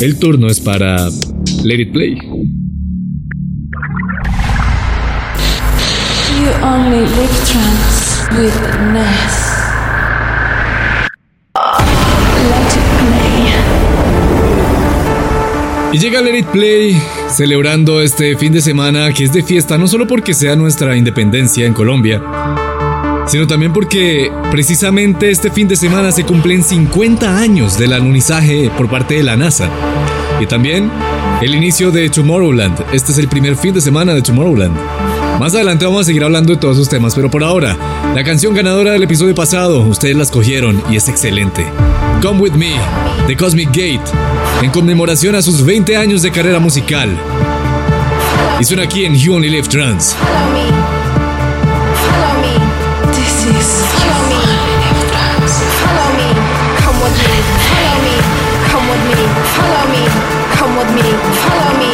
el 0.00 0.16
turno 0.16 0.48
es 0.48 0.60
para 0.60 1.08
Let 1.64 1.80
It 1.80 1.92
Play. 1.92 2.16
You 6.38 6.48
only 6.62 7.00
live 7.00 7.32
trance 7.46 8.28
with 8.36 8.52
Ness. 8.92 9.51
Y 15.92 15.98
llega 15.98 16.22
Let 16.22 16.38
It 16.38 16.46
Play 16.46 17.02
celebrando 17.28 18.00
este 18.00 18.34
fin 18.36 18.50
de 18.50 18.62
semana 18.62 19.12
que 19.12 19.24
es 19.24 19.32
de 19.32 19.42
fiesta 19.42 19.76
no 19.76 19.86
solo 19.86 20.06
porque 20.06 20.32
sea 20.32 20.56
nuestra 20.56 20.96
independencia 20.96 21.66
en 21.66 21.74
Colombia, 21.74 22.22
sino 23.26 23.46
también 23.46 23.74
porque 23.74 24.32
precisamente 24.50 25.30
este 25.30 25.50
fin 25.50 25.68
de 25.68 25.76
semana 25.76 26.10
se 26.10 26.24
cumplen 26.24 26.62
50 26.62 27.38
años 27.38 27.78
del 27.78 27.92
alunizaje 27.92 28.70
por 28.74 28.88
parte 28.88 29.16
de 29.16 29.22
la 29.22 29.36
NASA. 29.36 29.68
Y 30.40 30.46
también 30.46 30.90
el 31.42 31.54
inicio 31.54 31.90
de 31.90 32.08
Tomorrowland. 32.08 32.86
Este 32.94 33.12
es 33.12 33.18
el 33.18 33.28
primer 33.28 33.56
fin 33.56 33.74
de 33.74 33.82
semana 33.82 34.14
de 34.14 34.22
Tomorrowland. 34.22 35.01
Más 35.38 35.54
adelante 35.54 35.84
vamos 35.84 36.02
a 36.02 36.04
seguir 36.04 36.22
hablando 36.22 36.52
de 36.52 36.58
todos 36.58 36.76
esos 36.76 36.88
temas, 36.88 37.14
pero 37.14 37.30
por 37.30 37.42
ahora, 37.42 37.76
la 38.14 38.22
canción 38.22 38.54
ganadora 38.54 38.92
del 38.92 39.02
episodio 39.02 39.34
pasado, 39.34 39.80
ustedes 39.80 40.14
la 40.16 40.22
escogieron 40.22 40.82
y 40.90 40.96
es 40.96 41.08
excelente. 41.08 41.66
Come 42.22 42.40
With 42.40 42.52
Me, 42.52 42.74
de 43.26 43.36
Cosmic 43.36 43.68
Gate, 43.68 44.02
en 44.62 44.70
conmemoración 44.70 45.34
a 45.34 45.42
sus 45.42 45.64
20 45.64 45.96
años 45.96 46.22
de 46.22 46.30
carrera 46.30 46.60
musical. 46.60 47.10
Y 48.60 48.64
suena 48.64 48.84
aquí 48.84 49.04
en 49.04 49.16
You 49.16 49.34
Only 49.34 49.50
Live 49.50 49.68
Trans. 49.68 50.14
Follow 60.82 60.94
me. 60.94 61.02
Follow 61.02 61.78
me. 61.78 61.91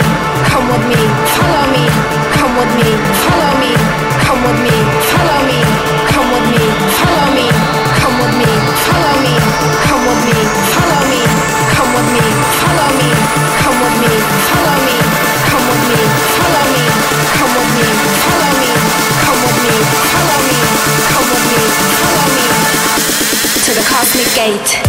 Gate. 24.38 24.87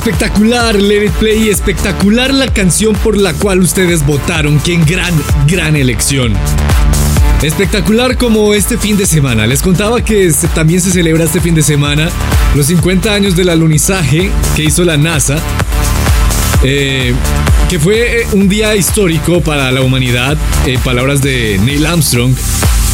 Espectacular 0.00 0.80
Let 0.80 1.04
It 1.04 1.12
Play, 1.12 1.50
espectacular 1.50 2.32
la 2.32 2.46
canción 2.46 2.94
por 2.94 3.18
la 3.18 3.34
cual 3.34 3.60
ustedes 3.60 4.06
votaron. 4.06 4.58
Qué 4.58 4.76
gran, 4.76 5.12
gran 5.46 5.76
elección. 5.76 6.32
Espectacular 7.42 8.16
como 8.16 8.54
este 8.54 8.78
fin 8.78 8.96
de 8.96 9.04
semana. 9.04 9.46
Les 9.46 9.60
contaba 9.60 10.02
que 10.02 10.32
también 10.54 10.80
se 10.80 10.90
celebra 10.90 11.24
este 11.24 11.42
fin 11.42 11.54
de 11.54 11.60
semana 11.60 12.08
los 12.54 12.64
50 12.68 13.12
años 13.12 13.36
del 13.36 13.50
alunizaje 13.50 14.30
que 14.56 14.64
hizo 14.64 14.84
la 14.84 14.96
NASA. 14.96 15.36
Eh, 16.64 17.12
que 17.68 17.78
fue 17.78 18.26
un 18.32 18.48
día 18.48 18.74
histórico 18.76 19.42
para 19.42 19.70
la 19.70 19.82
humanidad, 19.82 20.38
en 20.64 20.80
palabras 20.80 21.20
de 21.20 21.60
Neil 21.62 21.84
Armstrong. 21.84 22.34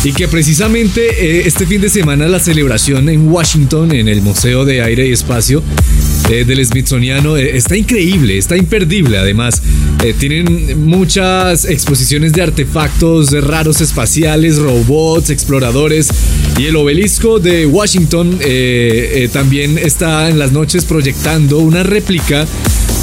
Y 0.02 0.12
que 0.12 0.26
precisamente 0.26 1.02
eh, 1.06 1.46
este 1.46 1.66
fin 1.66 1.80
de 1.80 1.88
semana 1.88 2.26
la 2.26 2.40
celebración 2.40 3.08
en 3.08 3.28
Washington, 3.28 3.92
en 3.92 4.08
el 4.08 4.22
Museo 4.22 4.64
de 4.64 4.82
Aire 4.82 5.06
y 5.06 5.12
Espacio, 5.12 5.62
eh, 6.28 6.44
del 6.44 6.64
Smithsoniano 6.64 7.36
eh, 7.36 7.56
está 7.56 7.76
increíble, 7.76 8.36
está 8.36 8.56
imperdible 8.56 9.18
además. 9.18 9.62
Eh, 10.02 10.14
tienen 10.18 10.84
muchas 10.84 11.64
exposiciones 11.64 12.32
de 12.32 12.42
artefactos 12.42 13.30
raros 13.44 13.80
espaciales, 13.80 14.58
robots, 14.58 15.30
exploradores 15.30 16.08
y 16.58 16.66
el 16.66 16.76
obelisco 16.76 17.38
de 17.38 17.66
Washington 17.66 18.38
también 19.32 19.78
está 19.78 20.28
en 20.28 20.38
las 20.38 20.52
noches 20.52 20.84
proyectando 20.84 21.58
una 21.58 21.82
réplica 21.82 22.46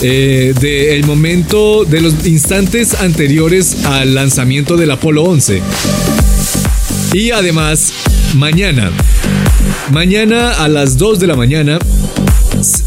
del 0.02 1.04
momento 1.06 1.86
de 1.86 2.02
los 2.02 2.26
instantes 2.26 2.96
anteriores 2.96 3.86
al 3.86 4.16
lanzamiento 4.16 4.76
del 4.76 4.92
Apolo 4.92 5.24
11. 5.24 5.62
Y 7.14 7.32
además, 7.32 7.94
mañana, 8.36 8.92
mañana 9.92 10.52
a 10.52 10.68
las 10.68 10.98
2 10.98 11.20
de 11.20 11.28
la 11.28 11.36
mañana 11.36 11.80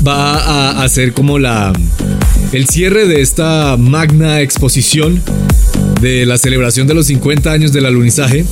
va 0.07 0.39
a 0.39 0.85
hacer 0.85 1.13
como 1.13 1.39
la 1.39 1.73
el 2.53 2.69
cierre 2.69 3.07
de 3.07 3.23
esta 3.23 3.77
magna 3.77 4.41
exposición 4.41 5.21
de 6.01 6.25
la 6.27 6.39
celebración 6.39 6.87
de 6.87 6.95
los 6.95 7.07
50 7.07 7.51
años 7.51 7.73
del 7.73 7.87
alunizaje. 7.87 8.45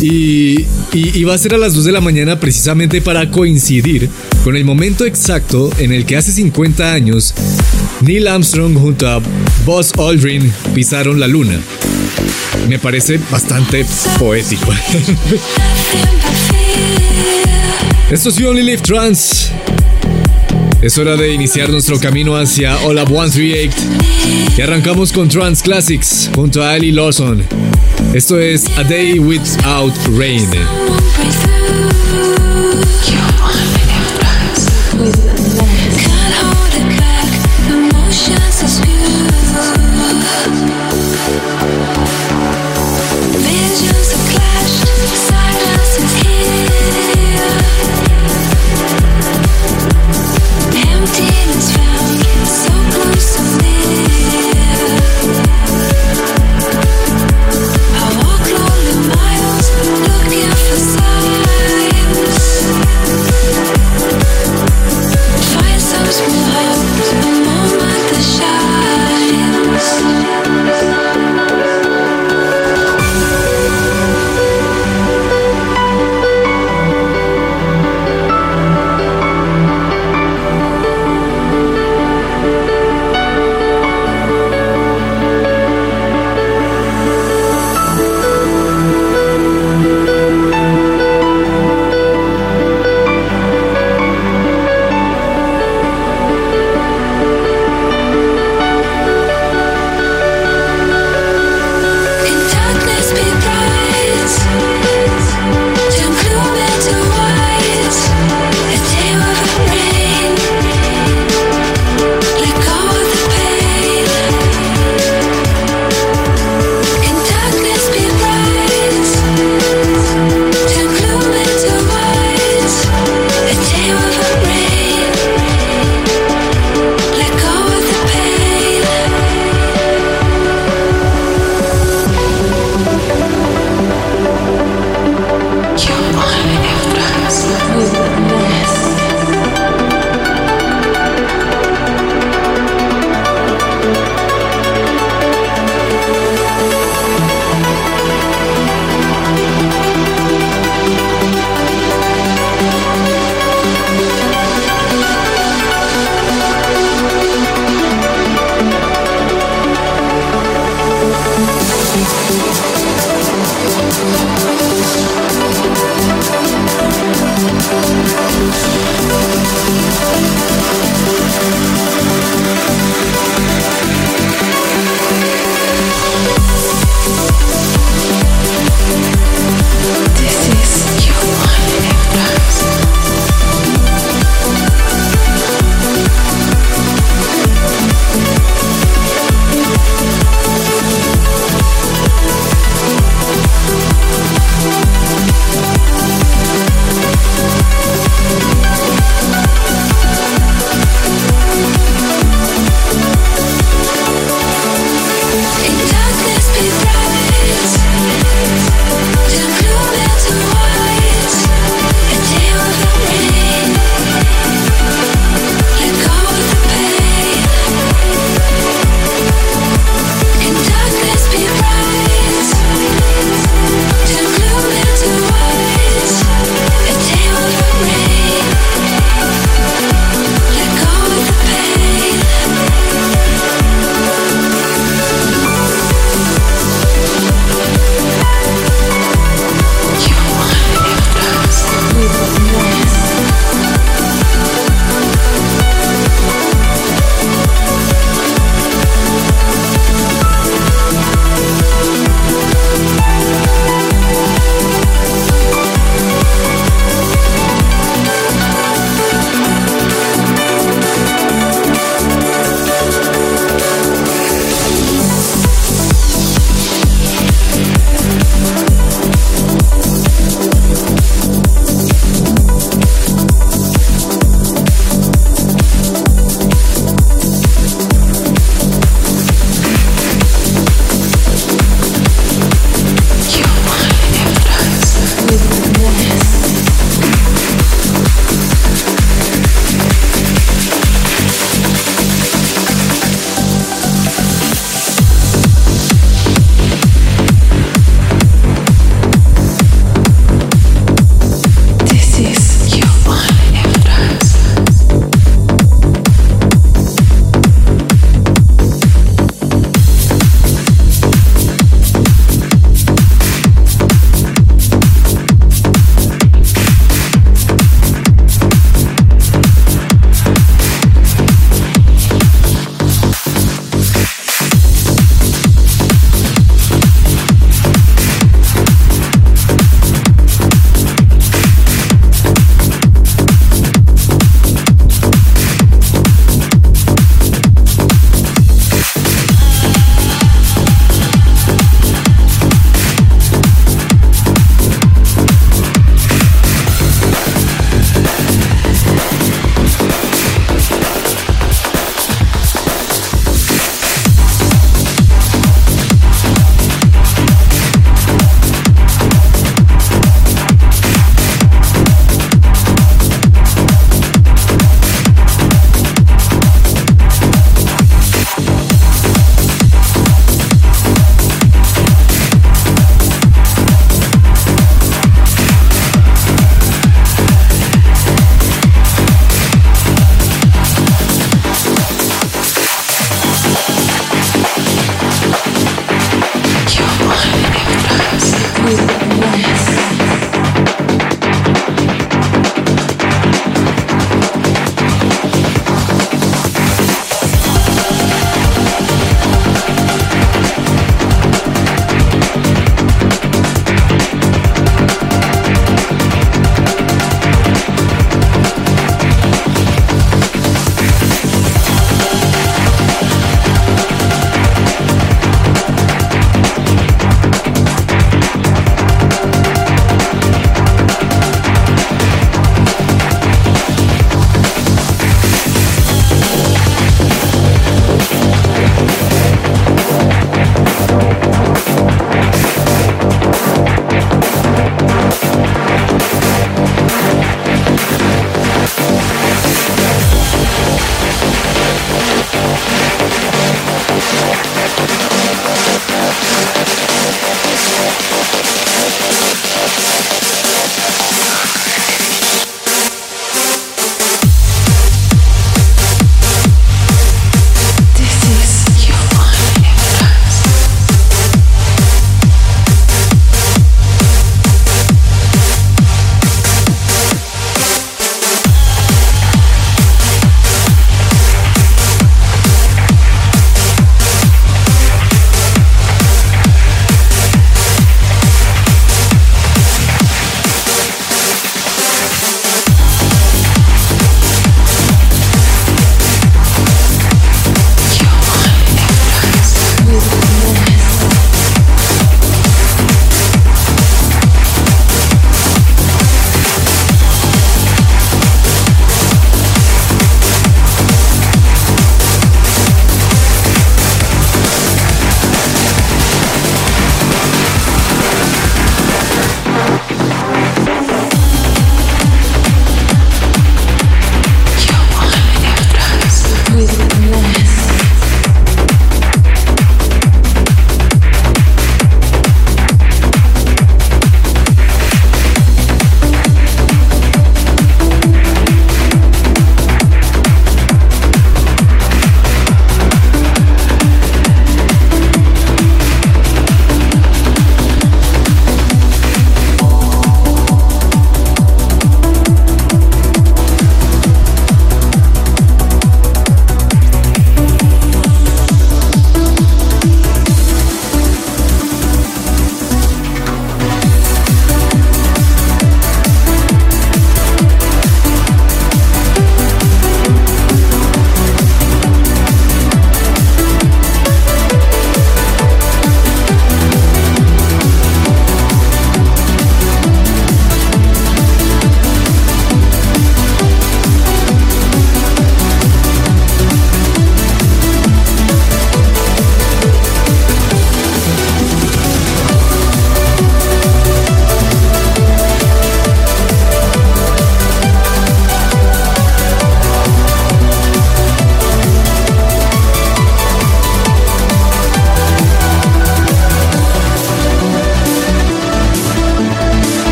Y, 0.00 0.66
y, 0.92 1.24
va 1.24 1.34
a 1.34 1.38
ser 1.38 1.54
a 1.54 1.58
las 1.58 1.72
2 1.72 1.84
de 1.86 1.92
la 1.92 2.00
mañana 2.02 2.38
precisamente 2.38 3.00
para 3.00 3.30
coincidir 3.30 4.10
con 4.42 4.54
el 4.54 4.64
momento 4.64 5.06
exacto 5.06 5.70
en 5.78 5.92
el 5.92 6.04
que 6.04 6.16
hace 6.16 6.32
50 6.32 6.92
años 6.92 7.32
Neil 8.02 8.28
Armstrong 8.28 8.76
junto 8.76 9.08
a 9.08 9.22
Buzz 9.64 9.92
Aldrin 9.96 10.52
pisaron 10.74 11.20
la 11.20 11.26
luna. 11.26 11.58
Me 12.68 12.78
parece 12.78 13.18
bastante 13.30 13.86
poético. 14.18 14.70
Esto 18.10 18.28
es 18.28 18.36
You 18.36 18.48
Only 18.48 18.62
Live 18.62 18.82
Trans. 18.82 19.50
Es 20.84 20.98
hora 20.98 21.16
de 21.16 21.32
iniciar 21.32 21.70
nuestro 21.70 21.98
camino 21.98 22.36
hacia 22.36 22.76
All 22.84 22.98
Up 22.98 23.08
138 23.08 23.74
y 24.58 24.60
arrancamos 24.60 25.14
con 25.14 25.30
Trans 25.30 25.62
Classics 25.62 26.30
junto 26.34 26.62
a 26.62 26.72
Ali 26.72 26.92
Lawson. 26.92 27.42
Esto 28.12 28.38
es 28.38 28.66
A 28.76 28.84
Day 28.84 29.18
Without 29.18 29.94
Rain. 30.14 30.46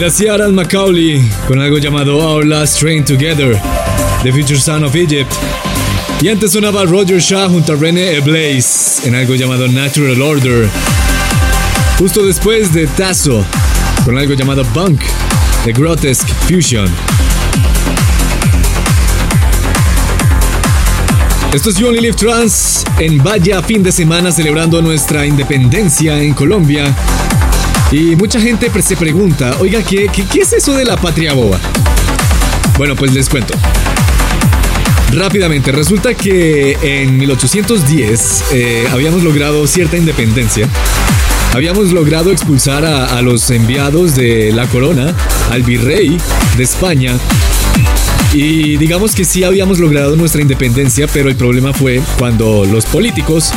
Era 0.00 0.10
Ciaran 0.10 0.54
Macaulay 0.54 1.22
con 1.46 1.60
algo 1.60 1.76
llamado 1.76 2.16
Our 2.16 2.46
Last 2.46 2.80
Train 2.80 3.04
Together, 3.04 3.60
The 4.22 4.32
Future 4.32 4.58
Son 4.58 4.82
of 4.82 4.96
Egypt. 4.96 5.30
Y 6.22 6.28
antes 6.30 6.52
sonaba 6.52 6.86
Roger 6.86 7.20
Shah 7.20 7.50
junto 7.50 7.74
a 7.74 7.76
René 7.76 8.18
Blaze 8.20 9.06
en 9.06 9.14
algo 9.14 9.34
llamado 9.34 9.68
Natural 9.68 10.22
Order. 10.22 10.70
Justo 11.98 12.24
después 12.24 12.72
de 12.72 12.86
Tasso 12.86 13.44
con 14.02 14.16
algo 14.16 14.32
llamado 14.32 14.64
Bunk, 14.72 15.02
The 15.66 15.72
Grotesque 15.72 16.32
Fusion. 16.48 16.88
Esto 21.52 21.68
es 21.68 21.76
You 21.76 21.88
Only 21.88 22.00
Live 22.00 22.16
Trans 22.16 22.84
en 22.98 23.18
vaya 23.18 23.60
fin 23.60 23.82
de 23.82 23.92
semana 23.92 24.32
celebrando 24.32 24.80
nuestra 24.80 25.26
independencia 25.26 26.22
en 26.22 26.32
Colombia. 26.32 26.96
Y 27.92 28.14
mucha 28.14 28.40
gente 28.40 28.70
se 28.82 28.96
pregunta, 28.96 29.56
oiga, 29.58 29.82
¿qué, 29.82 30.08
qué, 30.08 30.40
es 30.40 30.52
eso 30.52 30.76
de 30.76 30.84
la 30.84 30.96
patria 30.96 31.32
boba? 31.32 31.58
Bueno, 32.78 32.94
pues 32.94 33.12
les 33.12 33.28
cuento. 33.28 33.54
Rápidamente, 35.12 35.72
resulta 35.72 36.14
que 36.14 36.78
en 36.82 37.18
1810 37.18 38.44
eh, 38.52 38.86
habíamos 38.92 39.24
logrado 39.24 39.66
cierta 39.66 39.96
independencia. 39.96 40.68
Habíamos 41.52 41.90
logrado 41.90 42.30
expulsar 42.30 42.84
a, 42.84 43.18
a 43.18 43.22
los 43.22 43.50
enviados 43.50 44.14
de 44.14 44.52
la 44.52 44.68
corona, 44.68 45.12
al 45.50 45.64
virrey 45.64 46.16
de 46.56 46.62
España, 46.62 47.18
y 48.32 48.76
digamos 48.76 49.16
que 49.16 49.24
sí 49.24 49.42
habíamos 49.42 49.80
logrado 49.80 50.14
nuestra 50.14 50.40
independencia, 50.40 51.08
pero 51.12 51.28
el 51.28 51.34
problema 51.34 51.72
fue 51.72 52.00
cuando 52.18 52.64
los 52.64 52.86
políticos 52.86 53.50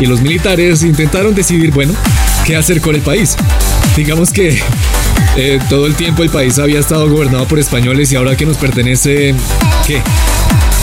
y 0.00 0.06
los 0.06 0.22
militares 0.22 0.82
intentaron 0.82 1.34
decidir, 1.34 1.70
bueno, 1.72 1.92
qué 2.46 2.56
hacer 2.56 2.80
con 2.80 2.94
el 2.94 3.02
país. 3.02 3.36
Digamos 3.94 4.30
que 4.30 4.58
eh, 5.36 5.58
todo 5.68 5.86
el 5.86 5.94
tiempo 5.94 6.22
el 6.22 6.30
país 6.30 6.58
había 6.58 6.80
estado 6.80 7.08
gobernado 7.10 7.46
por 7.46 7.58
españoles 7.58 8.10
y 8.10 8.16
ahora 8.16 8.36
que 8.36 8.46
nos 8.46 8.56
pertenece, 8.56 9.34
¿qué? 9.86 10.00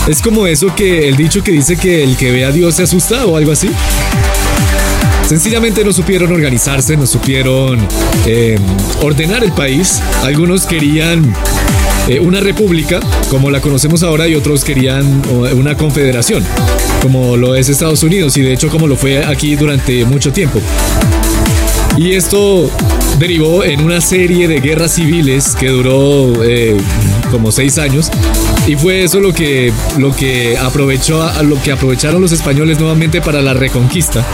Es 0.06 0.22
como 0.22 0.46
eso 0.46 0.74
que 0.74 1.08
el 1.08 1.16
dicho 1.16 1.42
que 1.42 1.50
dice 1.50 1.76
que 1.76 2.04
el 2.04 2.16
que 2.16 2.30
ve 2.30 2.44
a 2.44 2.52
Dios 2.52 2.76
se 2.76 2.84
asusta 2.84 3.26
o 3.26 3.36
algo 3.36 3.52
así. 3.52 3.70
Sencillamente 5.26 5.82
no 5.82 5.92
supieron 5.92 6.30
organizarse, 6.32 6.96
no 6.96 7.06
supieron 7.06 7.78
eh, 8.26 8.58
ordenar 9.00 9.42
el 9.42 9.52
país. 9.52 10.00
Algunos 10.22 10.66
querían 10.66 11.34
eh, 12.08 12.20
una 12.20 12.40
república, 12.40 13.00
como 13.30 13.50
la 13.50 13.60
conocemos 13.60 14.02
ahora, 14.02 14.28
y 14.28 14.34
otros 14.34 14.62
querían 14.64 15.22
una 15.30 15.76
confederación, 15.76 16.44
como 17.00 17.36
lo 17.36 17.54
es 17.54 17.70
Estados 17.70 18.02
Unidos, 18.02 18.36
y 18.36 18.42
de 18.42 18.52
hecho 18.52 18.68
como 18.68 18.86
lo 18.86 18.96
fue 18.96 19.24
aquí 19.24 19.56
durante 19.56 20.04
mucho 20.04 20.30
tiempo. 20.30 20.60
Y 21.96 22.14
esto 22.14 22.68
derivó 23.18 23.62
en 23.64 23.80
una 23.80 24.00
serie 24.00 24.48
de 24.48 24.60
guerras 24.60 24.94
civiles 24.94 25.54
que 25.54 25.68
duró 25.68 26.42
eh, 26.44 26.76
como 27.30 27.52
seis 27.52 27.78
años. 27.78 28.10
Y 28.66 28.74
fue 28.76 29.04
eso 29.04 29.20
lo 29.20 29.32
que, 29.32 29.72
lo 29.98 30.14
que 30.14 30.58
aprovechó, 30.58 31.24
lo 31.42 31.60
que 31.62 31.70
aprovecharon 31.70 32.20
los 32.20 32.32
españoles 32.32 32.80
nuevamente 32.80 33.20
para 33.20 33.40
la 33.42 33.54
reconquista. 33.54 34.26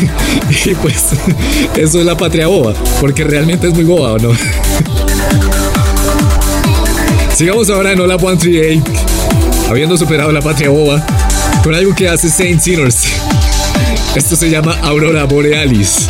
y 0.64 0.74
pues 0.74 1.08
eso 1.76 2.00
es 2.00 2.06
la 2.06 2.16
patria 2.16 2.46
boba, 2.46 2.72
porque 3.00 3.24
realmente 3.24 3.68
es 3.68 3.74
muy 3.74 3.84
boba, 3.84 4.12
¿o 4.12 4.18
no? 4.18 4.30
Sigamos 7.34 7.68
ahora 7.70 7.92
en 7.92 8.00
Hola 8.00 8.18
138, 8.18 8.84
habiendo 9.68 9.96
superado 9.98 10.32
la 10.32 10.40
patria 10.40 10.70
boba, 10.70 11.04
con 11.62 11.74
algo 11.74 11.94
que 11.94 12.08
hace 12.08 12.30
Saint 12.30 12.60
Sinners. 12.60 13.04
Esto 14.14 14.36
se 14.36 14.48
llama 14.50 14.78
Aurora 14.82 15.24
Borealis. 15.24 16.08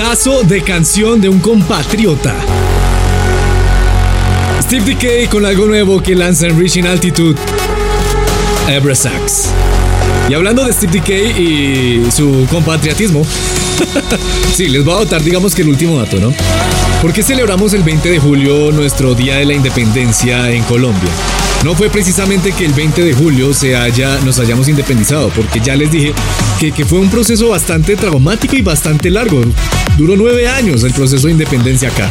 Pedazo 0.00 0.44
de 0.44 0.62
canción 0.62 1.20
de 1.20 1.28
un 1.28 1.40
compatriota. 1.40 2.34
Steve 4.62 4.94
Decay 4.94 5.26
con 5.26 5.44
algo 5.44 5.66
nuevo 5.66 6.02
que 6.02 6.14
lanza 6.14 6.46
en 6.46 6.58
Reaching 6.58 6.86
Altitude. 6.86 7.38
Sax. 8.94 9.50
Y 10.30 10.32
hablando 10.32 10.64
de 10.64 10.72
Steve 10.72 10.92
Decay 10.92 11.42
y 11.42 12.10
su 12.10 12.46
compatriotismo, 12.50 13.26
sí, 14.54 14.68
les 14.68 14.82
voy 14.82 14.94
a 14.94 14.98
votar, 15.00 15.22
digamos 15.22 15.54
que 15.54 15.60
el 15.60 15.68
último 15.68 15.98
dato, 15.98 16.18
¿no? 16.18 16.32
¿Por 17.02 17.12
qué 17.12 17.22
celebramos 17.22 17.74
el 17.74 17.82
20 17.82 18.10
de 18.10 18.18
julio 18.18 18.72
nuestro 18.72 19.14
Día 19.14 19.36
de 19.36 19.44
la 19.44 19.52
Independencia 19.52 20.50
en 20.50 20.62
Colombia? 20.62 21.10
No 21.62 21.74
fue 21.74 21.90
precisamente 21.90 22.52
que 22.52 22.64
el 22.64 22.72
20 22.72 23.04
de 23.04 23.12
julio 23.12 23.52
se 23.52 23.76
haya, 23.76 24.18
nos 24.20 24.38
hayamos 24.38 24.66
independizado, 24.66 25.28
porque 25.28 25.60
ya 25.60 25.76
les 25.76 25.90
dije 25.90 26.14
que, 26.60 26.84
fue 26.84 26.98
un 26.98 27.08
proceso 27.08 27.48
bastante 27.48 27.96
traumático 27.96 28.54
y 28.54 28.60
bastante 28.60 29.08
largo. 29.08 29.40
Duró 29.96 30.14
nueve 30.14 30.46
años 30.46 30.84
el 30.84 30.92
proceso 30.92 31.26
de 31.26 31.32
independencia 31.32 31.88
acá. 31.88 32.10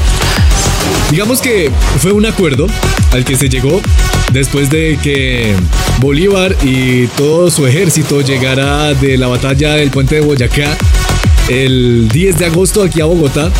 Digamos 1.11 1.39
que 1.39 1.69
fue 1.99 2.13
un 2.13 2.26
acuerdo 2.26 2.65
al 3.11 3.23
que 3.26 3.35
se 3.35 3.47
llegó 3.47 3.80
después 4.34 4.71
de 4.71 4.97
que 5.03 5.53
Bolívar 5.99 6.55
y 6.63 7.05
todo 7.15 7.51
su 7.51 7.67
ejército 7.67 8.21
llegara 8.21 8.95
de 8.95 9.17
la 9.17 9.27
batalla 9.27 9.76
del 9.76 9.91
puente 9.91 10.15
de 10.15 10.21
Boyacá 10.21 10.76
el 11.47 12.07
10 12.07 12.39
de 12.39 12.45
agosto 12.47 12.81
aquí 12.81 13.01
a 13.01 13.05
Bogotá. 13.05 13.51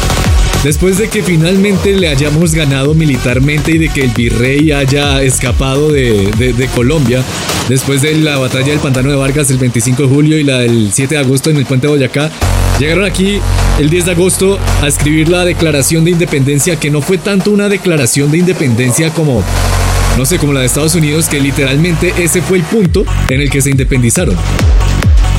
Después 0.64 0.98
de 0.98 1.07
que 1.07 1.22
finalmente 1.22 1.94
le 1.94 2.10
hayamos 2.10 2.53
ganado 2.53 2.95
militarmente 2.95 3.72
y 3.72 3.78
de 3.78 3.90
que 3.90 4.02
el 4.02 4.10
virrey 4.10 4.72
haya 4.72 5.22
escapado 5.22 5.91
de, 5.91 6.70
Colombia, 6.76 7.24
después 7.70 8.02
de 8.02 8.16
la 8.16 8.38
batalla 8.38 8.68
del 8.68 8.80
Pantano 8.80 9.10
de 9.10 9.16
Vargas 9.16 9.50
el 9.50 9.58
25 9.58 10.04
de 10.04 10.10
julio 10.10 10.38
y 10.38 10.44
la 10.44 10.58
del 10.58 10.91
7 10.91 11.16
de 11.16 11.22
agosto 11.22 11.50
en 11.50 11.58
el 11.58 11.66
puente 11.66 11.88
de 11.88 11.94
Boyacá, 11.94 12.30
Llegaron 12.80 13.04
aquí 13.04 13.41
el 13.78 13.90
10 13.90 14.06
de 14.06 14.12
agosto 14.12 14.58
a 14.82 14.88
escribir 14.88 15.28
la 15.28 15.44
declaración 15.44 16.06
de 16.06 16.12
independencia, 16.12 16.78
que 16.80 16.90
no 16.90 17.02
fue 17.02 17.18
tanto 17.18 17.52
una 17.52 17.68
declaración 17.68 18.32
de 18.32 18.38
independencia 18.38 19.10
como, 19.10 19.44
no 20.18 20.26
sé, 20.26 20.38
como 20.38 20.54
la 20.54 20.62
de 20.62 20.68
Estados 20.68 20.96
Unidos, 20.96 21.28
que 21.28 21.41
literalmente 21.41 22.14
ese 22.18 22.41
fue 22.41 22.58
el 22.58 22.64
punto 22.64 23.04
en 23.28 23.41
el 23.41 23.50
que 23.50 23.62
se 23.62 23.72
independizaron. 23.72 24.36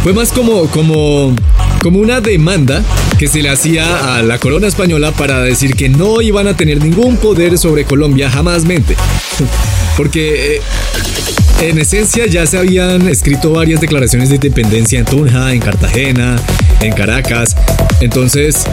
Fue 0.02 0.12
más 0.12 0.32
como, 0.32 0.66
como, 0.66 1.34
como 1.82 1.98
una 1.98 2.20
demanda 2.20 2.82
que 3.18 3.26
se 3.26 3.40
le 3.40 3.48
hacía 3.48 4.16
a 4.16 4.22
la 4.22 4.36
corona 4.38 4.66
española 4.66 5.10
para 5.12 5.40
decir 5.40 5.74
que 5.74 5.88
no 5.88 6.20
iban 6.20 6.46
a 6.46 6.58
tener 6.58 6.82
ningún 6.82 7.16
poder 7.16 7.56
sobre 7.56 7.86
Colombia 7.86 8.30
jamás 8.30 8.66
mente. 8.66 8.96
Porque 9.96 10.56
eh, 10.56 10.60
en 11.60 11.78
esencia 11.78 12.26
ya 12.26 12.46
se 12.46 12.58
habían 12.58 13.08
escrito 13.08 13.52
varias 13.52 13.80
declaraciones 13.80 14.30
de 14.30 14.36
independencia 14.36 14.98
en 14.98 15.04
Tunja, 15.04 15.52
en 15.52 15.60
Cartagena, 15.60 16.36
en 16.80 16.92
Caracas. 16.92 17.56
Entonces, 18.00 18.64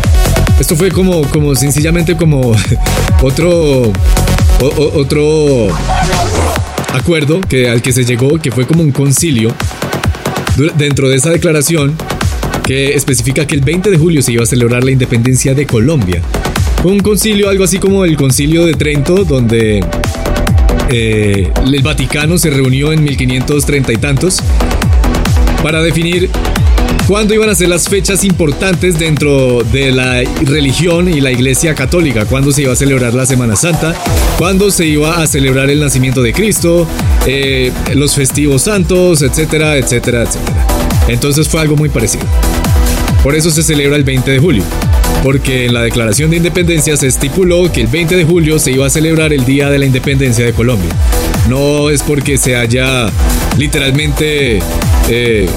esto 0.60 0.76
fue 0.76 0.92
como, 0.92 1.22
como 1.30 1.56
sencillamente 1.56 2.16
como 2.16 2.56
otro, 3.22 3.92
otro 4.60 5.68
acuerdo 6.94 7.42
que, 7.42 7.70
al 7.70 7.82
que 7.82 7.92
se 7.92 8.06
llegó, 8.06 8.40
que 8.40 8.52
fue 8.52 8.66
como 8.66 8.82
un 8.82 8.92
concilio 8.92 9.54
dentro 10.76 11.10
de 11.10 11.18
esa 11.18 11.30
declaración 11.30 11.96
que 12.64 12.96
especifica 12.96 13.46
que 13.46 13.56
el 13.56 13.62
20 13.62 13.92
de 13.92 13.98
julio 13.98 14.22
se 14.22 14.34
iba 14.34 14.44
a 14.44 14.46
celebrar 14.46 14.84
la 14.84 14.92
independencia 14.92 15.54
de 15.54 15.66
Colombia. 15.66 16.22
Un 16.84 17.00
concilio, 17.00 17.50
algo 17.50 17.64
así 17.64 17.80
como 17.80 18.04
el 18.04 18.18
concilio 18.18 18.66
de 18.66 18.74
Trento, 18.74 19.24
donde 19.24 19.84
eh, 20.90 21.52
el 21.66 21.82
Vaticano 21.82 22.38
se 22.38 22.50
reunió 22.50 22.92
en 22.92 23.04
1530 23.04 23.94
y 23.94 23.98
tantos 23.98 24.40
para 25.62 25.82
definir 25.82 26.30
cuándo 27.08 27.34
iban 27.34 27.50
a 27.50 27.56
ser 27.56 27.70
las 27.70 27.88
fechas 27.88 28.24
importantes 28.24 29.00
dentro 29.00 29.64
de 29.64 29.92
la 29.92 30.24
religión 30.44 31.10
y 31.10 31.22
la 31.22 31.32
iglesia 31.32 31.74
católica, 31.76 32.26
cuándo 32.26 32.52
se 32.52 32.64
iba 32.64 32.74
a 32.74 32.76
celebrar 32.76 33.14
la 33.14 33.26
Semana 33.26 33.56
Santa, 33.56 33.96
cuándo 34.38 34.72
se 34.72 34.86
iba 34.86 35.22
a 35.22 35.28
celebrar 35.28 35.70
el 35.70 35.80
nacimiento 35.80 36.22
de 36.22 36.34
Cristo, 36.34 36.88
eh, 37.26 37.72
los 37.96 38.16
festivos 38.16 38.64
santos, 38.64 39.22
etcétera, 39.22 39.78
etcétera, 39.78 40.24
etcétera. 40.24 40.68
Entonces 41.08 41.48
fue 41.48 41.62
algo 41.62 41.76
muy 41.76 41.90
parecido. 41.90 42.26
Por 43.24 43.36
eso 43.36 43.50
se 43.52 43.64
celebra 43.64 43.96
el 43.96 44.04
20 44.04 44.32
de 44.32 44.40
julio, 44.40 44.64
porque 45.24 45.66
en 45.66 45.74
la 45.74 45.82
Declaración 45.82 46.30
de 46.30 46.38
Independencia 46.38 46.96
se 46.98 47.08
estipuló 47.08 47.72
que 47.72 47.82
el 47.82 47.88
20 47.88 48.16
de 48.16 48.24
julio 48.24 48.60
se 48.60 48.72
iba 48.72 48.86
a 48.86 48.90
celebrar 48.90 49.34
el 49.34 49.46
Día 49.46 49.70
de 49.70 49.80
la 49.80 49.86
Independencia 49.86 50.46
de 50.46 50.54
Colombia. 50.54 50.90
No 51.50 51.90
es 51.90 52.04
porque 52.04 52.38
se 52.38 52.56
haya 52.56 53.08
literalmente 53.58 54.60
eh, 55.10 55.48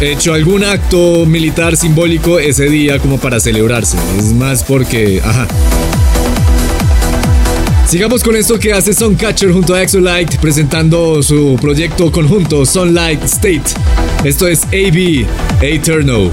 hecho 0.00 0.34
algún 0.34 0.64
acto 0.64 1.24
militar 1.26 1.76
simbólico 1.76 2.38
ese 2.38 2.68
día 2.68 2.98
como 2.98 3.18
para 3.18 3.40
celebrarse. 3.40 3.96
Es 4.18 4.32
más 4.32 4.64
porque, 4.64 5.20
ajá. 5.24 5.46
Sigamos 7.86 8.24
con 8.24 8.34
esto 8.36 8.58
que 8.58 8.72
hace 8.72 8.92
Catcher 9.16 9.52
junto 9.52 9.74
a 9.74 9.82
Exolite 9.82 10.38
presentando 10.40 11.22
su 11.22 11.58
proyecto 11.60 12.10
conjunto 12.10 12.64
Sunlight 12.64 13.22
State. 13.24 13.64
Esto 14.24 14.48
es 14.48 14.64
AB 14.64 15.26
Eternal. 15.60 16.32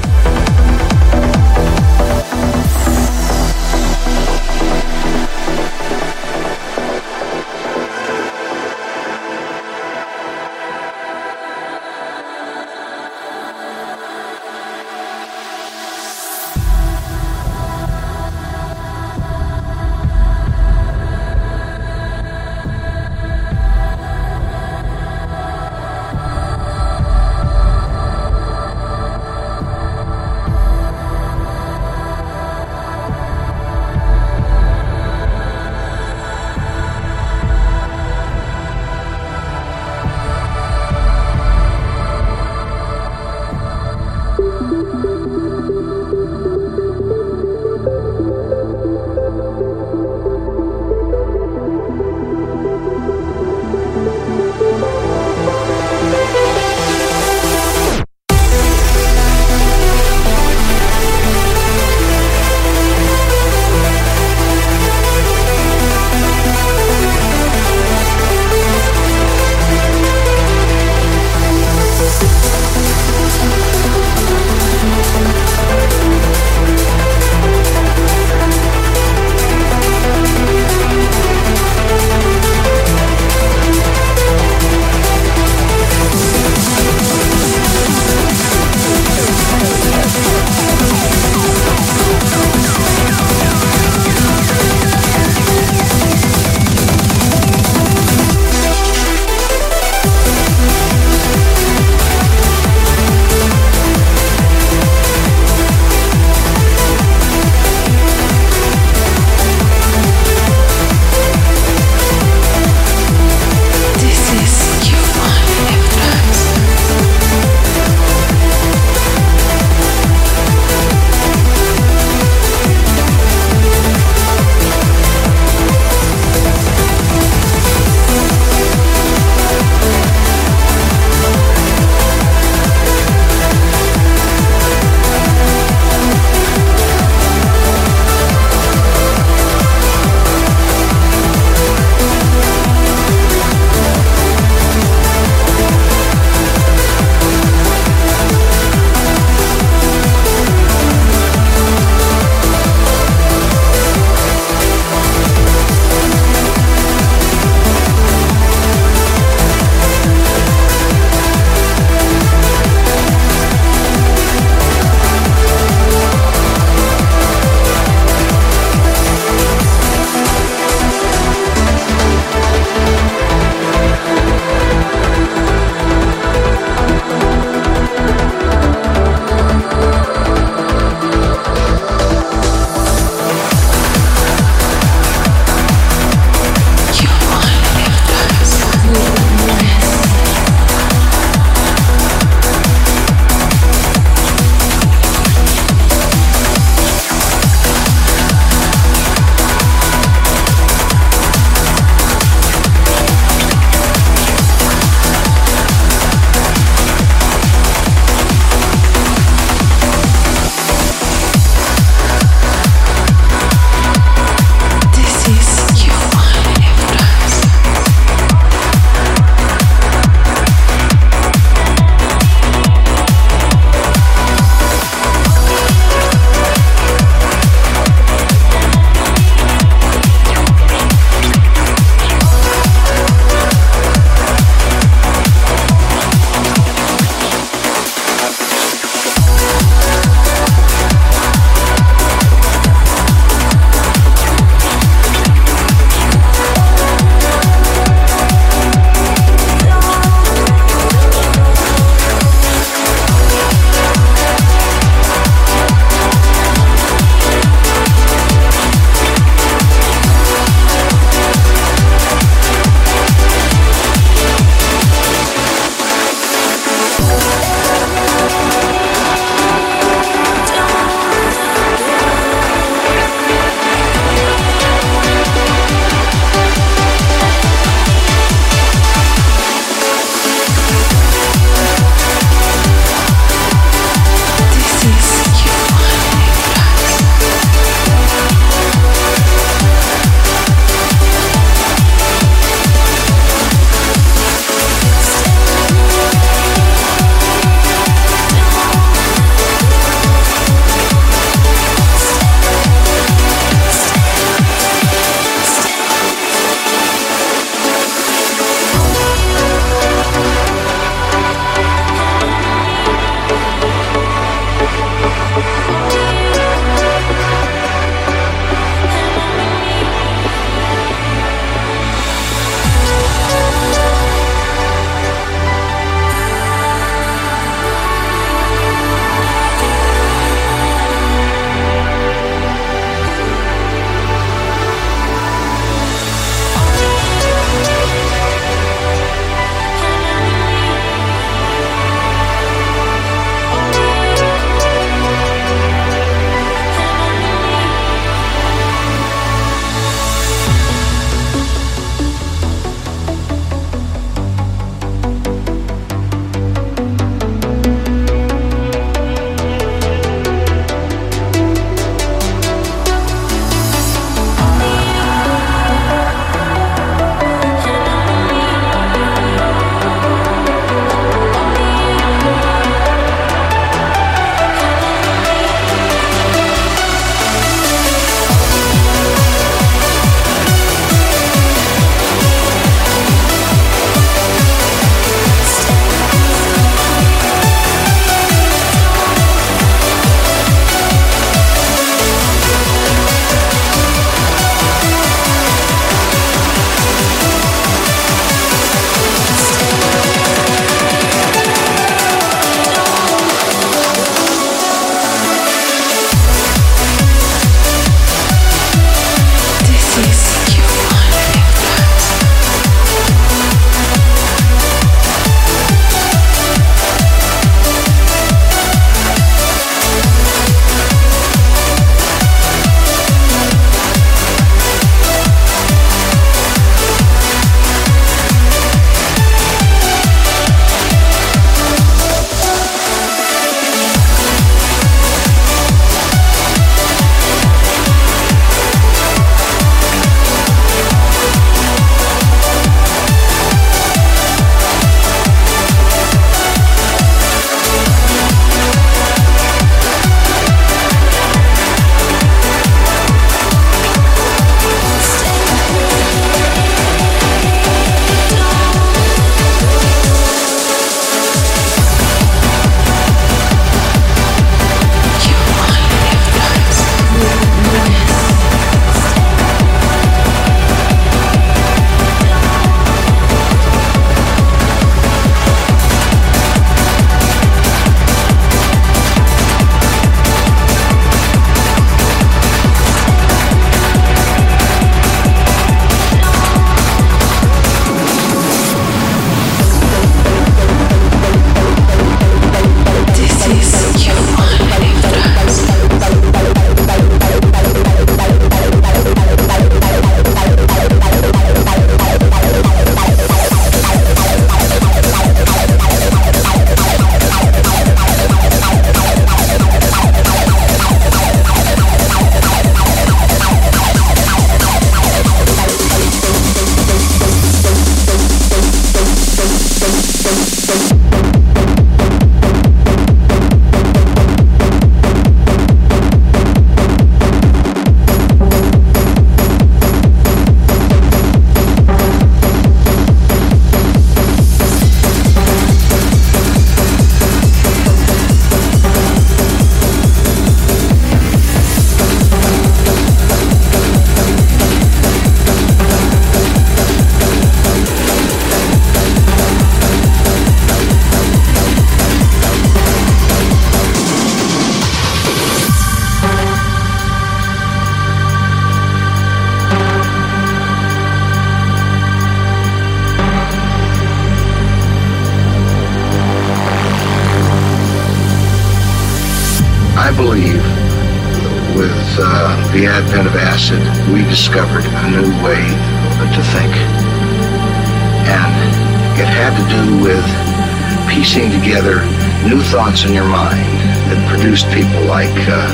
Thoughts 582.90 583.06
in 583.06 583.14
your 583.14 583.30
mind 583.30 583.61
that 584.10 584.18
produced 584.26 584.66
people 584.74 584.98
like 585.06 585.30
uh, 585.45 585.70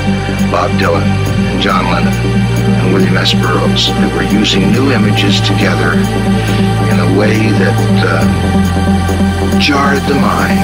Bob 0.52 0.68
Dylan 0.76 1.00
and 1.48 1.56
John 1.64 1.88
Lennon 1.88 2.12
and 2.12 2.92
William 2.92 3.16
S. 3.16 3.32
Burroughs 3.32 3.88
that 3.88 4.12
were 4.12 4.28
using 4.28 4.68
new 4.68 4.92
images 4.92 5.40
together 5.40 5.96
in 5.96 6.96
a 7.00 7.08
way 7.16 7.40
that 7.56 7.80
uh, 8.04 8.20
jarred 9.56 10.04
the 10.04 10.18
mind 10.20 10.60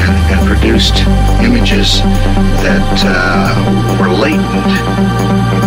and, 0.00 0.16
and 0.32 0.40
produced 0.48 1.04
images 1.44 2.00
that 2.64 2.88
uh, 3.04 3.52
were 4.00 4.08
latent 4.08 4.72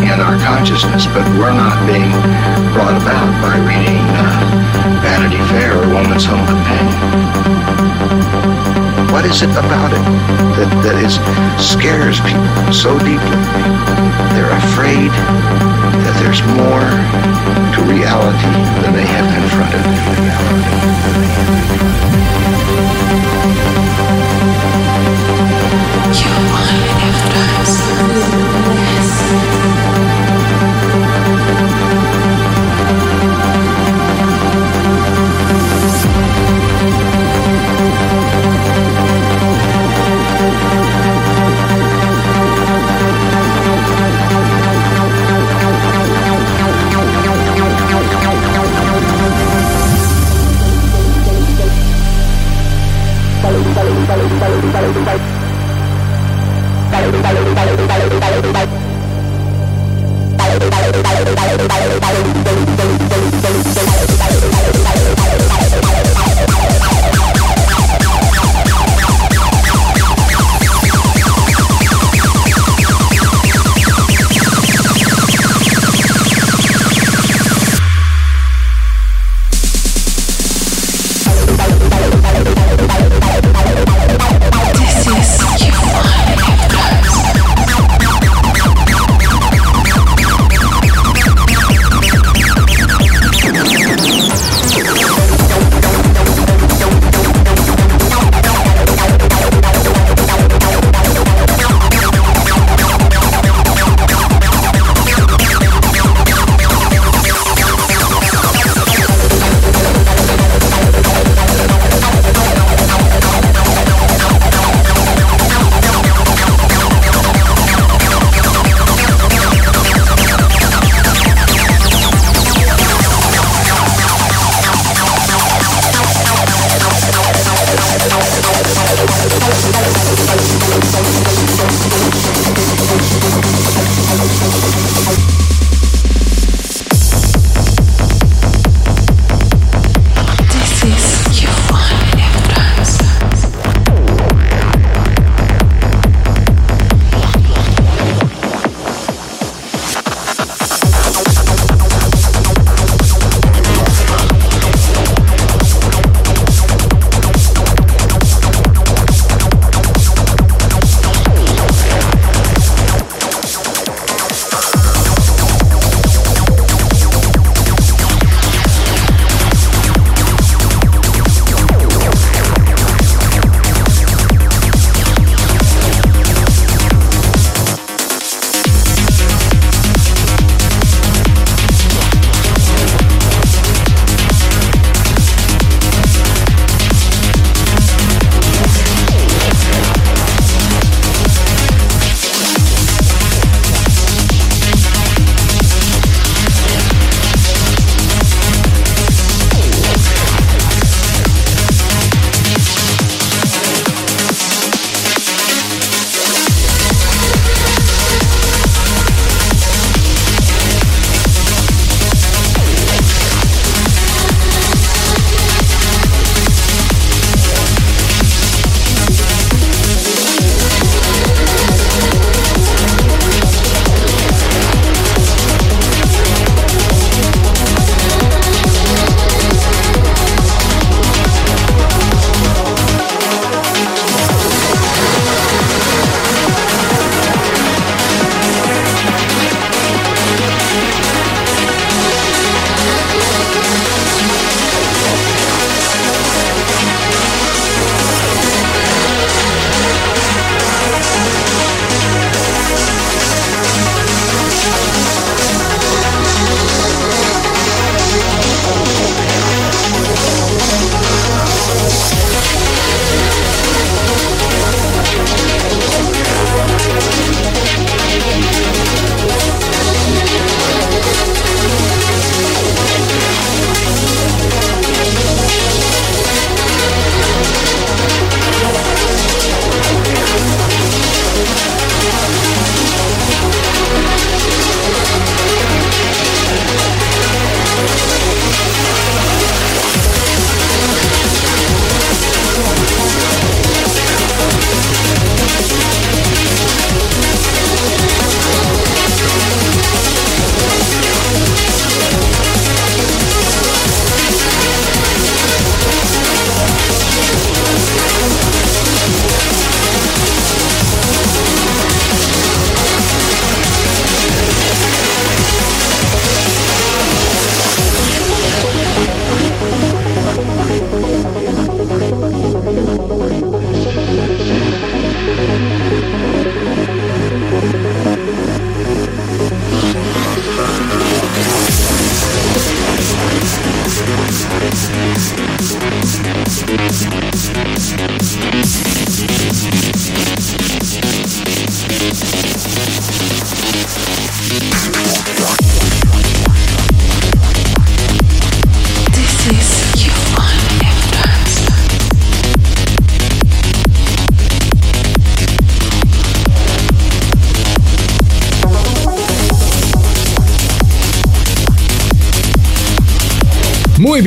in 0.01 0.17
our 0.17 0.41
consciousness 0.41 1.05
but 1.13 1.21
were 1.37 1.53
not 1.53 1.77
being 1.85 2.09
brought 2.73 2.97
about 2.97 3.29
by 3.45 3.61
reading 3.61 4.01
uh, 4.25 4.41
Vanity 5.05 5.37
Fair 5.53 5.77
or 5.77 5.85
Woman's 5.93 6.25
Home 6.25 6.41
Companion. 6.49 7.26
What 9.17 9.25
is 9.25 9.41
it 9.41 9.49
about 9.49 9.91
it 9.93 10.05
that, 10.61 10.69
that 10.85 10.97
is 11.01 11.17
scares 11.57 12.21
people 12.21 12.53
so 12.71 12.93
deeply? 13.01 13.41
They're 14.37 14.53
afraid 14.69 15.09
that 15.09 16.13
there's 16.21 16.45
more 16.53 16.85
to 17.73 17.81
reality 17.89 18.45
than 18.85 18.93
they 18.93 19.07
have 19.09 19.25
confronted 19.33 19.81
Follow 21.01 21.26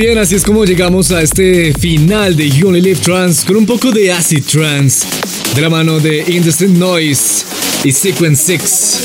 bien, 0.00 0.16
así 0.16 0.34
es 0.34 0.44
como 0.44 0.64
llegamos 0.64 1.10
a 1.10 1.20
este 1.20 1.74
final 1.74 2.34
de 2.34 2.48
You 2.48 2.68
Only 2.68 2.80
Live 2.80 3.00
Trans 3.00 3.44
con 3.44 3.56
un 3.56 3.66
poco 3.66 3.92
de 3.92 4.10
acid 4.10 4.42
trance 4.42 5.06
de 5.54 5.60
la 5.60 5.68
mano 5.68 6.00
de 6.00 6.24
Indecent 6.26 6.78
Noise 6.78 7.44
y 7.84 7.92
Sequence 7.92 8.58
6. 8.58 9.00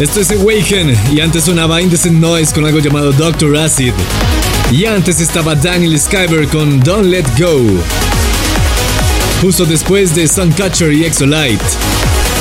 Esto 0.00 0.20
es 0.20 0.32
Awaken 0.32 0.96
y 1.12 1.20
antes 1.20 1.44
sonaba 1.44 1.80
Indecent 1.80 2.16
Noise 2.16 2.52
con 2.52 2.66
algo 2.66 2.80
llamado 2.80 3.12
Doctor 3.12 3.56
Acid. 3.56 3.92
Y 4.72 4.86
antes 4.86 5.20
estaba 5.20 5.54
Daniel 5.54 5.96
Skyber 5.96 6.48
con 6.48 6.80
Don't 6.80 7.06
Let 7.06 7.26
Go. 7.38 7.60
Justo 9.40 9.64
después 9.64 10.12
de 10.16 10.26
Suncatcher 10.26 10.92
y 10.92 11.04
Exolite 11.04 11.64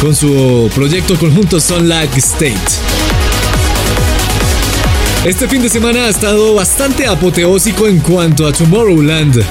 con 0.02 0.16
su 0.16 0.72
proyecto 0.74 1.20
conjunto 1.20 1.60
Sunlight 1.60 2.18
State. 2.18 2.86
Este 5.28 5.45
fin 5.45 5.62
de 5.62 5.68
semana 5.68 6.06
ha 6.06 6.08
estado 6.08 6.54
bastante 6.54 7.06
apoteósico 7.06 7.86
en 7.86 7.99
cuanto 7.99 8.48
a 8.48 8.54
Tomorrowland. 8.54 9.44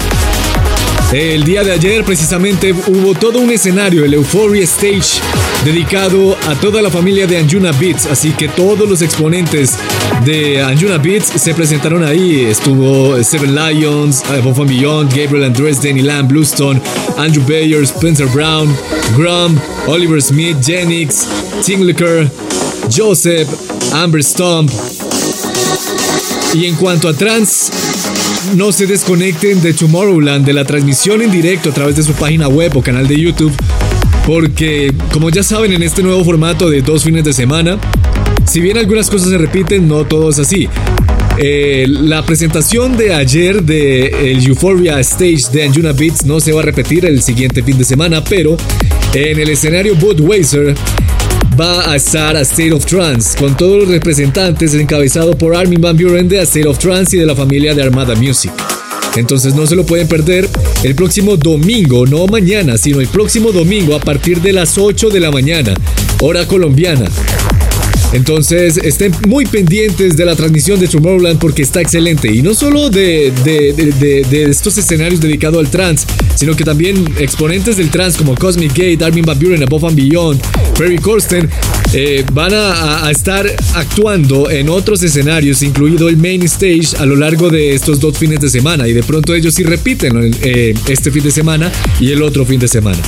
El 1.13 1.45
día 1.45 1.65
de 1.65 1.73
ayer 1.73 2.03
precisamente 2.03 2.73
hubo 2.73 3.13
todo 3.13 3.41
un 3.41 3.51
escenario, 3.51 4.03
el 4.03 4.15
Euphoria 4.15 4.65
Stage, 4.65 5.21
dedicado 5.67 6.35
a 6.49 6.55
toda 6.55 6.81
la 6.81 6.91
familia 6.91 7.27
de 7.27 7.37
Anjuna 7.37 7.73
Beats, 7.73 8.07
así 8.07 8.31
que 8.31 8.49
todos 8.49 8.89
los 8.89 9.03
exponentes 9.03 9.75
de 10.25 10.63
Anjuna 10.63 10.97
Beats 10.97 11.27
se 11.39 11.53
presentaron 11.53 12.03
ahí. 12.03 12.47
Estuvo 12.47 13.23
Seven 13.23 13.55
Lions, 13.55 14.25
Above 14.31 14.63
and 14.63 14.71
Beyond, 14.71 15.11
Gabriel 15.11 15.45
Andrés, 15.45 15.83
Danny 15.83 16.01
Lamb, 16.01 16.29
Bluestone, 16.29 16.81
Andrew 17.19 17.45
Bayer, 17.47 17.83
Spencer 17.83 18.29
Brown, 18.29 18.75
Grum, 19.15 19.61
Oliver 19.87 20.23
Smith, 20.23 20.57
Jennings, 20.65 21.29
Tim 21.63 21.83
Licker, 21.83 22.31
Joseph, 22.91 23.47
Amber 23.93 24.23
Stomp. 24.23 24.71
Y 26.55 26.67
en 26.67 26.77
cuanto 26.77 27.09
a 27.09 27.13
trans, 27.15 27.71
no 28.55 28.73
se 28.73 28.87
desconecten 28.87 29.61
de 29.61 29.75
Tomorrowland, 29.75 30.47
de 30.47 30.53
la 30.53 30.65
transmisión 30.65 31.23
en 31.23 31.31
directo 31.31 31.71
a 31.71 31.73
través 31.73 31.97
de 31.97 32.03
su 32.03 32.13
página 32.13 32.49
web 32.49 32.77
o 32.77 32.83
canal 32.83 33.07
de 33.07 33.21
YouTube, 33.21 33.53
porque 34.27 34.93
como 35.13 35.31
ya 35.31 35.43
saben 35.43 35.73
en 35.73 35.83
este 35.83 36.03
nuevo 36.03 36.25
formato 36.25 36.71
de 36.71 36.83
dos 36.83 37.05
fines 37.05 37.25
de 37.25 37.33
semana, 37.33 37.79
si 38.47 38.61
bien 38.61 38.79
algunas 38.79 39.11
cosas 39.11 39.31
se 39.31 39.39
repiten, 39.39 39.89
no 39.89 40.05
todo 40.07 40.31
es 40.31 40.39
así. 40.39 40.69
Eh, 41.39 41.87
la 41.89 42.25
presentación 42.25 42.97
de 42.97 43.13
ayer 43.13 43.63
de 43.63 44.33
el 44.33 44.47
Euphoria 44.47 44.99
Stage 45.01 45.51
de 45.53 45.65
Anjuna 45.65 45.93
Beats 45.93 46.25
no 46.25 46.41
se 46.41 46.53
va 46.53 46.63
a 46.63 46.65
repetir 46.65 47.05
el 47.05 47.21
siguiente 47.21 47.63
fin 47.63 47.77
de 47.77 47.85
semana, 47.85 48.25
pero 48.25 48.57
en 49.13 49.39
el 49.39 49.51
escenario 49.51 49.95
Budweiser 49.97 50.75
va 51.59 51.91
a 51.91 51.97
estar 51.97 52.37
a 52.37 52.41
State 52.41 52.73
of 52.73 52.85
Trance, 52.85 53.39
con 53.39 53.57
todos 53.57 53.79
los 53.79 53.89
representantes 53.89 54.75
encabezado 54.75 55.37
por 55.37 55.55
Armin 55.57 55.81
Van 55.81 55.97
Buren 55.97 56.29
de 56.29 56.41
State 56.43 56.67
of 56.67 56.79
Trance 56.79 57.17
y 57.17 57.21
de 57.21 57.27
la 57.27 57.35
familia 57.35 57.75
de 57.75 57.83
Armada 57.83 58.15
Music. 58.15 58.53
Entonces 59.17 59.55
no 59.55 59.67
se 59.67 59.75
lo 59.75 59.87
pueden 59.87 60.07
perder 60.07 60.49
el 60.83 60.95
próximo 60.95 61.37
domingo, 61.37 62.07
no 62.07 62.27
mañana, 62.27 62.77
sino 62.77 63.01
el 63.01 63.09
próximo 63.09 63.53
domingo 63.53 63.95
a 63.95 64.01
partir 64.01 64.43
de 64.43 64.53
las 64.53 64.77
8 64.77 65.09
de 65.09 65.21
la 65.21 65.31
mañana, 65.31 65.75
hora 66.21 66.47
colombiana. 66.47 67.07
Entonces 68.13 68.77
estén 68.79 69.13
muy 69.27 69.47
pendientes 69.47 70.17
de 70.17 70.25
la 70.25 70.37
transmisión 70.37 70.79
de 70.79 70.89
Tomorrowland 70.89 71.39
porque 71.39 71.63
está 71.63 71.81
excelente. 71.81 72.33
Y 72.33 72.43
no 72.43 72.55
solo 72.55 72.89
de, 72.89 73.33
estos 74.49 74.79
escenarios 74.79 75.21
dedicados 75.21 75.59
al 75.59 75.71
trance, 75.71 76.07
sino 76.35 76.55
que 76.55 76.65
también 76.65 77.05
exponentes 77.19 77.77
del 77.77 77.91
trance 77.91 78.19
como 78.19 78.35
Cosmic 78.35 78.71
Gate, 78.71 79.05
Armin 79.05 79.25
Van 79.25 79.39
Buren, 79.39 79.63
Above 79.63 79.85
and 79.87 79.97
Beyond, 79.97 80.41
Perry 80.79 80.99
Corsten, 80.99 81.49
eh, 81.93 82.25
van 82.33 82.53
a, 82.55 83.11
estar 83.11 83.47
actuando 83.75 84.51
en 84.51 84.69
otros 84.69 85.03
escenarios, 85.03 85.63
incluido 85.63 86.09
el 86.09 86.17
main 86.17 86.43
stage, 86.43 86.97
a 86.99 87.07
lo 87.07 87.17
largo 87.17 87.49
de 87.49 87.75
estos 87.75 88.01
dos 88.01 88.19
fines 88.19 88.41
de 88.41 88.49
semana. 88.49 88.87
Y 88.89 88.93
de 88.93 89.03
pronto 89.03 89.35
ellos 89.35 89.55
sí 89.55 89.63
repiten 89.63 90.35
eh, 90.43 90.75
este 90.89 91.11
fin 91.11 91.23
de 91.23 91.31
semana 91.31 91.71
y 92.01 92.13
el 92.13 92.23
otro 92.23 92.45
fin 92.45 92.61
de 92.61 92.69
semana. 92.69 92.99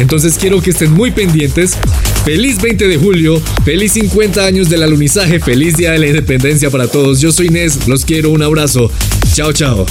Entonces 0.00 0.36
quiero 0.38 0.60
que 0.60 0.70
estén 0.70 0.92
muy 0.92 1.10
pendientes. 1.10 1.78
Feliz 2.24 2.60
20 2.60 2.88
de 2.88 2.96
julio, 2.96 3.40
feliz 3.64 3.92
50 3.92 4.44
años 4.44 4.68
del 4.68 4.82
alunizaje, 4.82 5.38
feliz 5.38 5.76
día 5.76 5.92
de 5.92 5.98
la 5.98 6.06
independencia 6.08 6.70
para 6.70 6.88
todos. 6.88 7.20
Yo 7.20 7.30
soy 7.32 7.46
Inés, 7.46 7.86
los 7.86 8.04
quiero, 8.04 8.30
un 8.30 8.42
abrazo. 8.42 8.90
Chao, 9.34 9.52
chao. 9.52 9.86